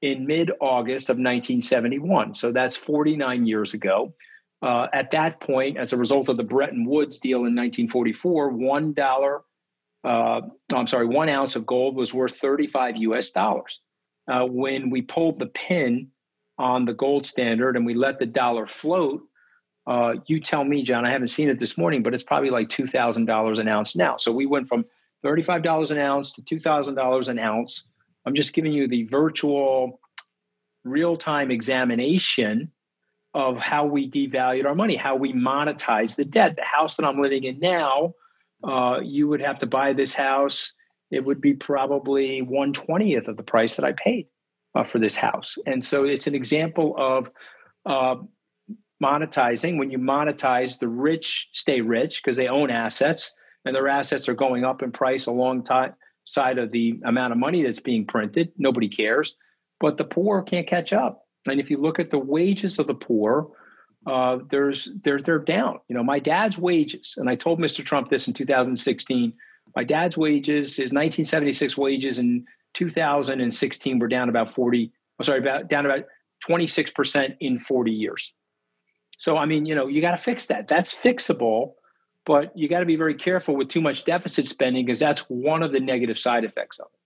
[0.00, 2.34] in mid August of 1971.
[2.34, 4.14] So that's 49 years ago.
[4.62, 8.92] Uh, at that point, as a result of the Bretton Woods deal in 1944, one
[8.92, 9.42] dollar,
[10.04, 10.40] uh,
[10.72, 13.80] I'm sorry, one ounce of gold was worth 35 US dollars.
[14.30, 16.08] Uh, when we pulled the pin
[16.56, 19.22] on the gold standard and we let the dollar float,
[19.88, 22.68] uh, you tell me, John, I haven't seen it this morning, but it's probably like
[22.68, 24.18] $2,000 an ounce now.
[24.18, 24.84] So we went from
[25.24, 27.88] $35 an ounce to $2,000 an ounce.
[28.26, 29.98] I'm just giving you the virtual
[30.84, 32.70] real time examination
[33.32, 36.56] of how we devalued our money, how we monetize the debt.
[36.56, 38.14] The house that I'm living in now,
[38.62, 40.74] uh, you would have to buy this house.
[41.10, 44.26] It would be probably 120th of the price that I paid
[44.74, 45.56] uh, for this house.
[45.64, 47.30] And so it's an example of
[47.86, 48.16] uh,
[49.02, 49.78] monetizing.
[49.78, 53.32] When you monetize, the rich stay rich because they own assets
[53.64, 55.94] and their assets are going up in price alongside
[56.36, 58.52] of the amount of money that's being printed.
[58.56, 59.36] Nobody cares.
[59.80, 61.26] But the poor can't catch up.
[61.46, 63.50] And if you look at the wages of the poor,
[64.06, 65.80] uh, there's they're they're down.
[65.88, 67.84] You know, my dad's wages, and I told Mr.
[67.84, 69.32] Trump this in 2016.
[69.76, 72.44] My dad's wages, his 1976 wages in
[72.74, 74.92] 2016 were down about 40.
[75.18, 76.04] I'm sorry, about down about
[76.46, 78.32] 26% in 40 years.
[79.18, 80.68] So, I mean, you know, you got to fix that.
[80.68, 81.72] That's fixable,
[82.24, 85.64] but you got to be very careful with too much deficit spending because that's one
[85.64, 86.98] of the negative side effects of it.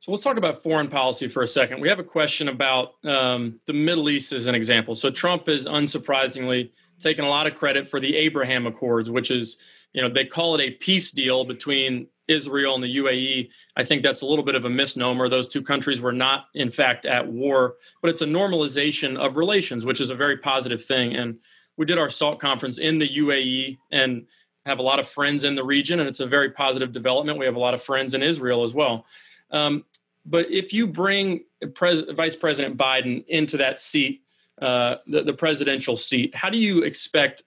[0.00, 1.80] So let's talk about foreign policy for a second.
[1.80, 4.96] We have a question about um, the Middle East as an example.
[4.96, 9.56] So Trump is unsurprisingly taking a lot of credit for the Abraham Accords, which is,
[9.92, 13.48] you know, they call it a peace deal between Israel and the UAE.
[13.76, 15.28] I think that's a little bit of a misnomer.
[15.28, 19.84] Those two countries were not, in fact, at war, but it's a normalization of relations,
[19.84, 21.14] which is a very positive thing.
[21.14, 21.38] And
[21.76, 24.26] we did our SALT conference in the UAE and
[24.64, 27.38] have a lot of friends in the region, and it's a very positive development.
[27.38, 29.06] We have a lot of friends in Israel as well.
[29.50, 29.84] Um,
[30.24, 34.22] but if you bring Pres- Vice President Biden into that seat,
[34.60, 37.44] uh, the, the presidential seat, how do you expect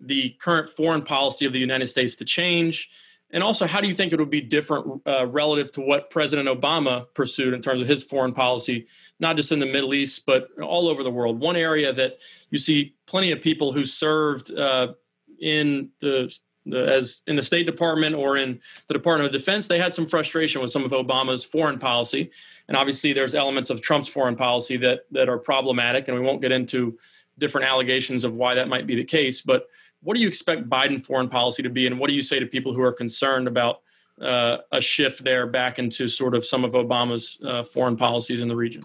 [0.00, 2.90] the current foreign policy of the United States to change?
[3.30, 6.48] And also, how do you think it would be different uh, relative to what President
[6.48, 8.86] Obama pursued in terms of his foreign policy,
[9.18, 11.40] not just in the Middle East, but all over the world?
[11.40, 12.18] One area that
[12.50, 14.94] you see plenty of people who served uh,
[15.40, 16.32] in the,
[16.66, 20.06] the, as in the State Department or in the Department of Defense, they had some
[20.06, 22.30] frustration with some of Obama's foreign policy,
[22.68, 26.40] and obviously there's elements of Trump's foreign policy that that are problematic, and we won't
[26.40, 26.96] get into
[27.38, 29.68] different allegations of why that might be the case, but
[30.06, 32.46] what do you expect Biden foreign policy to be, and what do you say to
[32.46, 33.80] people who are concerned about
[34.20, 38.46] uh, a shift there back into sort of some of Obama's uh, foreign policies in
[38.46, 38.84] the region?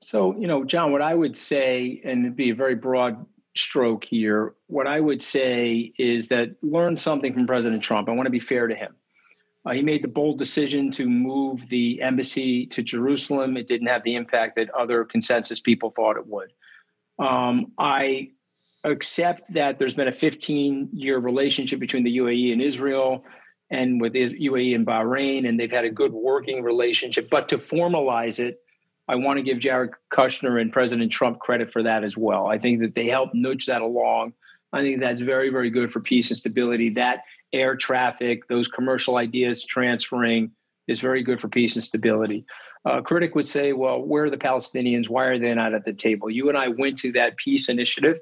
[0.00, 3.24] So, you know, John, what I would say, and it'd be a very broad
[3.54, 8.08] stroke here, what I would say is that learn something from President Trump.
[8.08, 8.96] I want to be fair to him.
[9.64, 13.56] Uh, he made the bold decision to move the embassy to Jerusalem.
[13.56, 16.52] It didn't have the impact that other consensus people thought it would.
[17.20, 18.30] Um, I
[18.84, 23.24] accept that there's been a 15 year relationship between the UAE and Israel
[23.70, 27.30] and with UAE and Bahrain, and they've had a good working relationship.
[27.30, 28.60] But to formalize it,
[29.06, 32.46] I want to give Jared Kushner and President Trump credit for that as well.
[32.46, 34.32] I think that they helped nudge that along.
[34.72, 36.90] I think that's very, very good for peace and stability.
[36.90, 37.20] That
[37.52, 40.52] air traffic, those commercial ideas transferring
[40.86, 42.44] is very good for peace and stability.
[42.84, 45.08] A critic would say, well, where are the Palestinians?
[45.08, 46.30] Why are they not at the table?
[46.30, 48.18] You and I went to that peace initiative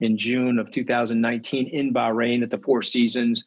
[0.00, 3.44] in June of 2019 in Bahrain at the Four Seasons.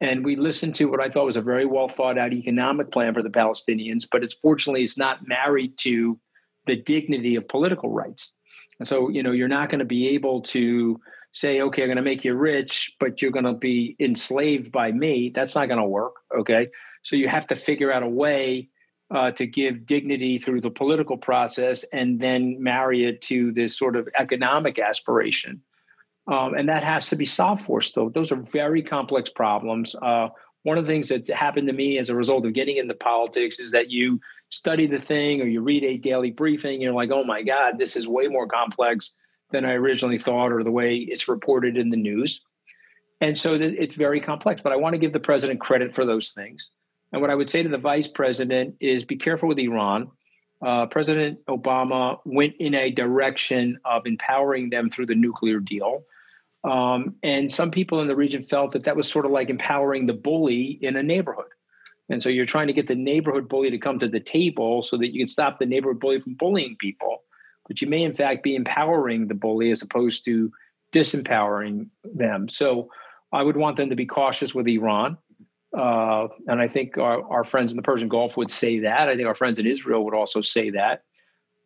[0.00, 3.14] And we listened to what I thought was a very well thought out economic plan
[3.14, 6.18] for the Palestinians, but it's fortunately it's not married to
[6.66, 8.32] the dignity of political rights.
[8.78, 11.00] And so, you know, you're not going to be able to
[11.32, 14.92] say, okay, I'm going to make you rich, but you're going to be enslaved by
[14.92, 15.30] me.
[15.30, 16.14] That's not going to work.
[16.38, 16.68] Okay.
[17.02, 18.68] So you have to figure out a way
[19.10, 23.96] uh, to give dignity through the political process and then marry it to this sort
[23.96, 25.62] of economic aspiration.
[26.28, 28.10] Um, and that has to be solved for still.
[28.10, 29.96] Those are very complex problems.
[30.00, 30.28] Uh,
[30.62, 33.58] one of the things that happened to me as a result of getting into politics
[33.58, 34.20] is that you
[34.50, 37.96] study the thing or you read a daily briefing, you're like, oh my God, this
[37.96, 39.12] is way more complex
[39.50, 42.44] than I originally thought or the way it's reported in the news.
[43.20, 46.32] And so it's very complex, but I want to give the president credit for those
[46.32, 46.70] things.
[47.12, 50.10] And what I would say to the vice president is be careful with Iran.
[50.60, 56.04] Uh, president Obama went in a direction of empowering them through the nuclear deal.
[56.64, 60.06] Um, and some people in the region felt that that was sort of like empowering
[60.06, 61.46] the bully in a neighborhood.
[62.10, 64.96] And so you're trying to get the neighborhood bully to come to the table so
[64.96, 67.22] that you can stop the neighborhood bully from bullying people.
[67.66, 70.50] But you may, in fact, be empowering the bully as opposed to
[70.92, 72.48] disempowering them.
[72.48, 72.90] So
[73.30, 75.18] I would want them to be cautious with Iran.
[75.76, 79.08] Uh, and I think our, our, friends in the Persian Gulf would say that.
[79.10, 81.02] I think our friends in Israel would also say that.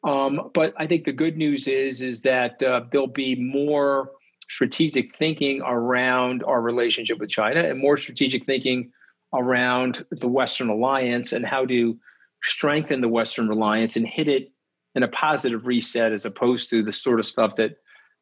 [0.03, 4.11] Um, but I think the good news is is that uh, there'll be more
[4.53, 8.93] strategic thinking around our relationship with China and more strategic thinking
[9.33, 11.99] around the Western alliance and how to
[12.43, 14.53] strengthen the Western alliance and hit it
[14.95, 17.77] in a positive reset as opposed to the sort of stuff that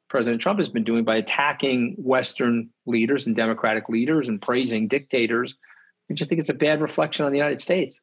[0.09, 5.57] President Trump has been doing by attacking Western leaders and Democratic leaders and praising dictators.
[6.09, 8.01] I just think it's a bad reflection on the United States.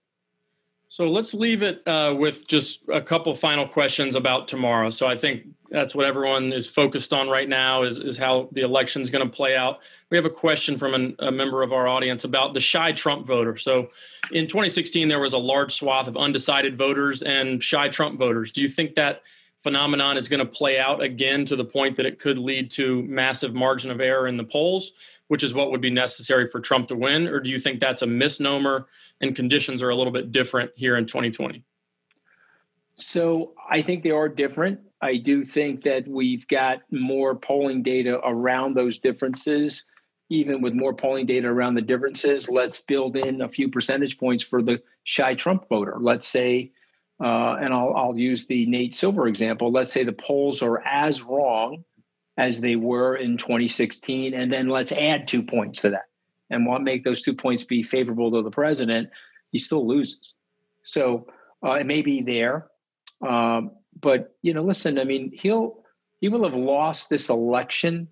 [0.90, 4.90] So let's leave it uh, with just a couple final questions about tomorrow.
[4.90, 8.62] So I think that's what everyone is focused on right now is, is how the
[8.62, 9.80] election is going to play out.
[10.10, 13.26] We have a question from an, a member of our audience about the shy Trump
[13.26, 13.58] voter.
[13.58, 13.90] So
[14.32, 18.52] in 2016, there was a large swath of undecided voters and shy Trump voters.
[18.52, 19.24] Do you think that
[19.62, 23.04] phenomenon is going to play out again to the point that it could lead to
[23.04, 24.94] massive margin of error in the polls,
[25.28, 27.28] which is what would be necessary for Trump to win?
[27.28, 28.88] Or do you think that's a misnomer
[29.20, 31.64] and conditions are a little bit different here in 2020?
[32.96, 34.80] So I think they are different.
[35.02, 39.86] I do think that we've got more polling data around those differences.
[40.30, 44.44] Even with more polling data around the differences, let's build in a few percentage points
[44.44, 45.98] for the shy Trump voter.
[46.02, 46.72] Let's say
[47.20, 49.72] uh, and I'll, I'll use the Nate Silver example.
[49.72, 51.84] Let's say the polls are as wrong
[52.38, 56.06] as they were in 2016, and then let's add two points to that,
[56.52, 59.10] and what make those two points be favorable to the president.
[59.52, 60.34] He still loses,
[60.84, 61.28] so
[61.66, 62.68] uh, it may be there,
[63.28, 65.00] um, but you know, listen.
[65.00, 65.84] I mean, he'll
[66.20, 68.08] he will have lost this election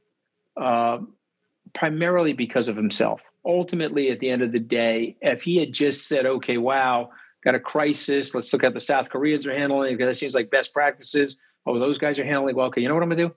[0.57, 0.99] uh,
[1.73, 3.29] primarily because of himself.
[3.45, 7.11] Ultimately, at the end of the day, if he had just said, "Okay, wow."
[7.45, 8.33] got a crisis.
[8.33, 11.37] Let's look at the South Koreans are handling it it seems like best practices.
[11.65, 12.67] Oh, those guys are handling well.
[12.67, 13.35] Okay, you know what I'm gonna do?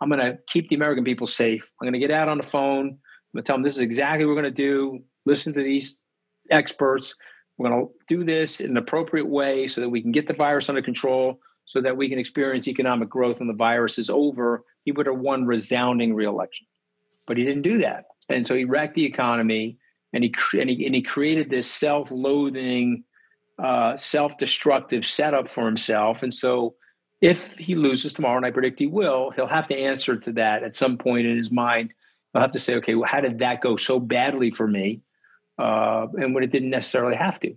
[0.00, 1.70] I'm gonna keep the American people safe.
[1.80, 2.88] I'm gonna get out on the phone.
[2.88, 2.98] I'm
[3.34, 5.02] gonna tell them this is exactly what we're gonna do.
[5.24, 6.02] Listen to these
[6.50, 7.14] experts.
[7.56, 10.68] We're gonna do this in an appropriate way so that we can get the virus
[10.68, 11.40] under control,
[11.70, 14.64] so that we can experience economic growth when the virus is over.
[14.84, 16.66] He would have won resounding reelection,
[17.28, 19.78] but he didn't do that, and so he wrecked the economy.
[20.12, 23.04] And he, and he, and he created this self-loathing
[23.62, 26.24] uh, self-destructive setup for himself.
[26.24, 26.74] And so,
[27.20, 30.64] if he loses tomorrow, and I predict he will, he'll have to answer to that
[30.64, 31.92] at some point in his mind.
[32.32, 35.02] He'll have to say, okay, well, how did that go so badly for me?
[35.56, 37.54] Uh, and when it didn't necessarily have to.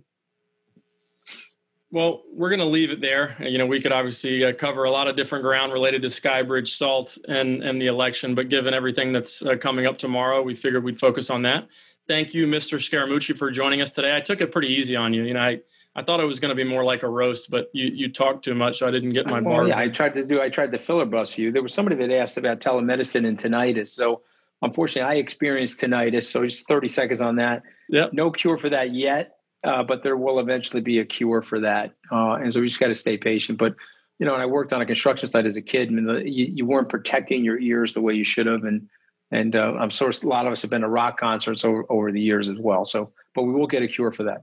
[1.94, 3.36] Well, we're going to leave it there.
[3.38, 6.76] You know, we could obviously uh, cover a lot of different ground related to Skybridge,
[6.76, 8.34] Salt, and and the election.
[8.34, 11.68] But given everything that's uh, coming up tomorrow, we figured we'd focus on that.
[12.08, 12.80] Thank you, Mr.
[12.80, 14.16] Scaramucci, for joining us today.
[14.16, 15.22] I took it pretty easy on you.
[15.22, 15.60] You know, I
[15.94, 18.44] I thought it was going to be more like a roast, but you you talked
[18.44, 20.42] too much, so I didn't get my well, Yeah, I tried to do.
[20.42, 21.52] I tried to filibuster you.
[21.52, 23.86] There was somebody that asked about telemedicine and tinnitus.
[23.86, 24.22] So
[24.62, 26.24] unfortunately, I experienced tinnitus.
[26.24, 27.62] So just thirty seconds on that.
[27.88, 28.14] Yep.
[28.14, 31.94] No cure for that yet, uh, but there will eventually be a cure for that.
[32.12, 33.58] Uh, and so we just got to stay patient.
[33.58, 33.74] But
[34.18, 36.52] you know, and I worked on a construction site as a kid, and the, you,
[36.54, 38.88] you weren't protecting your ears the way you should have, and
[39.30, 42.12] and uh, I'm sure a lot of us have been to rock concerts over, over
[42.12, 42.84] the years as well.
[42.84, 44.42] So, but we will get a cure for that.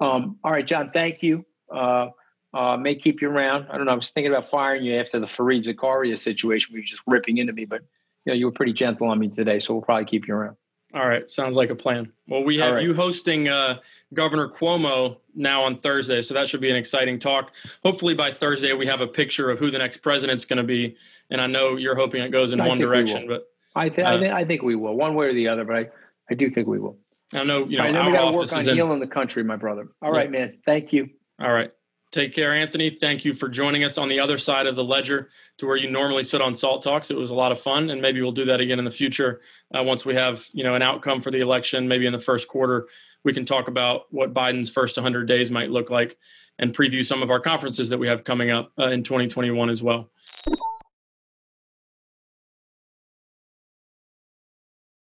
[0.00, 1.46] Um, all right, John, thank you.
[1.72, 2.08] Uh,
[2.52, 3.68] uh, may keep you around.
[3.70, 3.92] I don't know.
[3.92, 7.38] I was thinking about firing you after the Fareed Zakaria situation where you're just ripping
[7.38, 7.82] into me, but
[8.24, 10.56] you know you were pretty gentle on me today, so we'll probably keep you around.
[10.94, 12.12] All right, sounds like a plan.
[12.26, 12.82] Well, we have right.
[12.82, 13.78] you hosting uh,
[14.12, 17.52] Governor Cuomo now on Thursday, so that should be an exciting talk.
[17.82, 20.96] Hopefully, by Thursday, we have a picture of who the next president's going to be,
[21.30, 24.10] and I know you're hoping it goes in I one direction, but I, th- uh,
[24.10, 25.64] I, th- I think we will, one way or the other.
[25.64, 25.86] But I,
[26.30, 26.98] I do think we will.
[27.34, 27.84] I know you know.
[27.84, 29.88] Right, then we got to work on in, healing the country, my brother.
[30.02, 30.20] All yeah.
[30.20, 30.58] right, man.
[30.66, 31.08] Thank you.
[31.40, 31.70] All right.
[32.10, 32.90] Take care, Anthony.
[32.90, 35.90] Thank you for joining us on the other side of the ledger to where you
[35.90, 37.10] normally sit on Salt Talks.
[37.10, 39.40] It was a lot of fun, and maybe we'll do that again in the future
[39.74, 41.88] uh, once we have you know an outcome for the election.
[41.88, 42.86] Maybe in the first quarter,
[43.24, 46.18] we can talk about what Biden's first 100 days might look like
[46.58, 49.82] and preview some of our conferences that we have coming up uh, in 2021 as
[49.82, 50.10] well.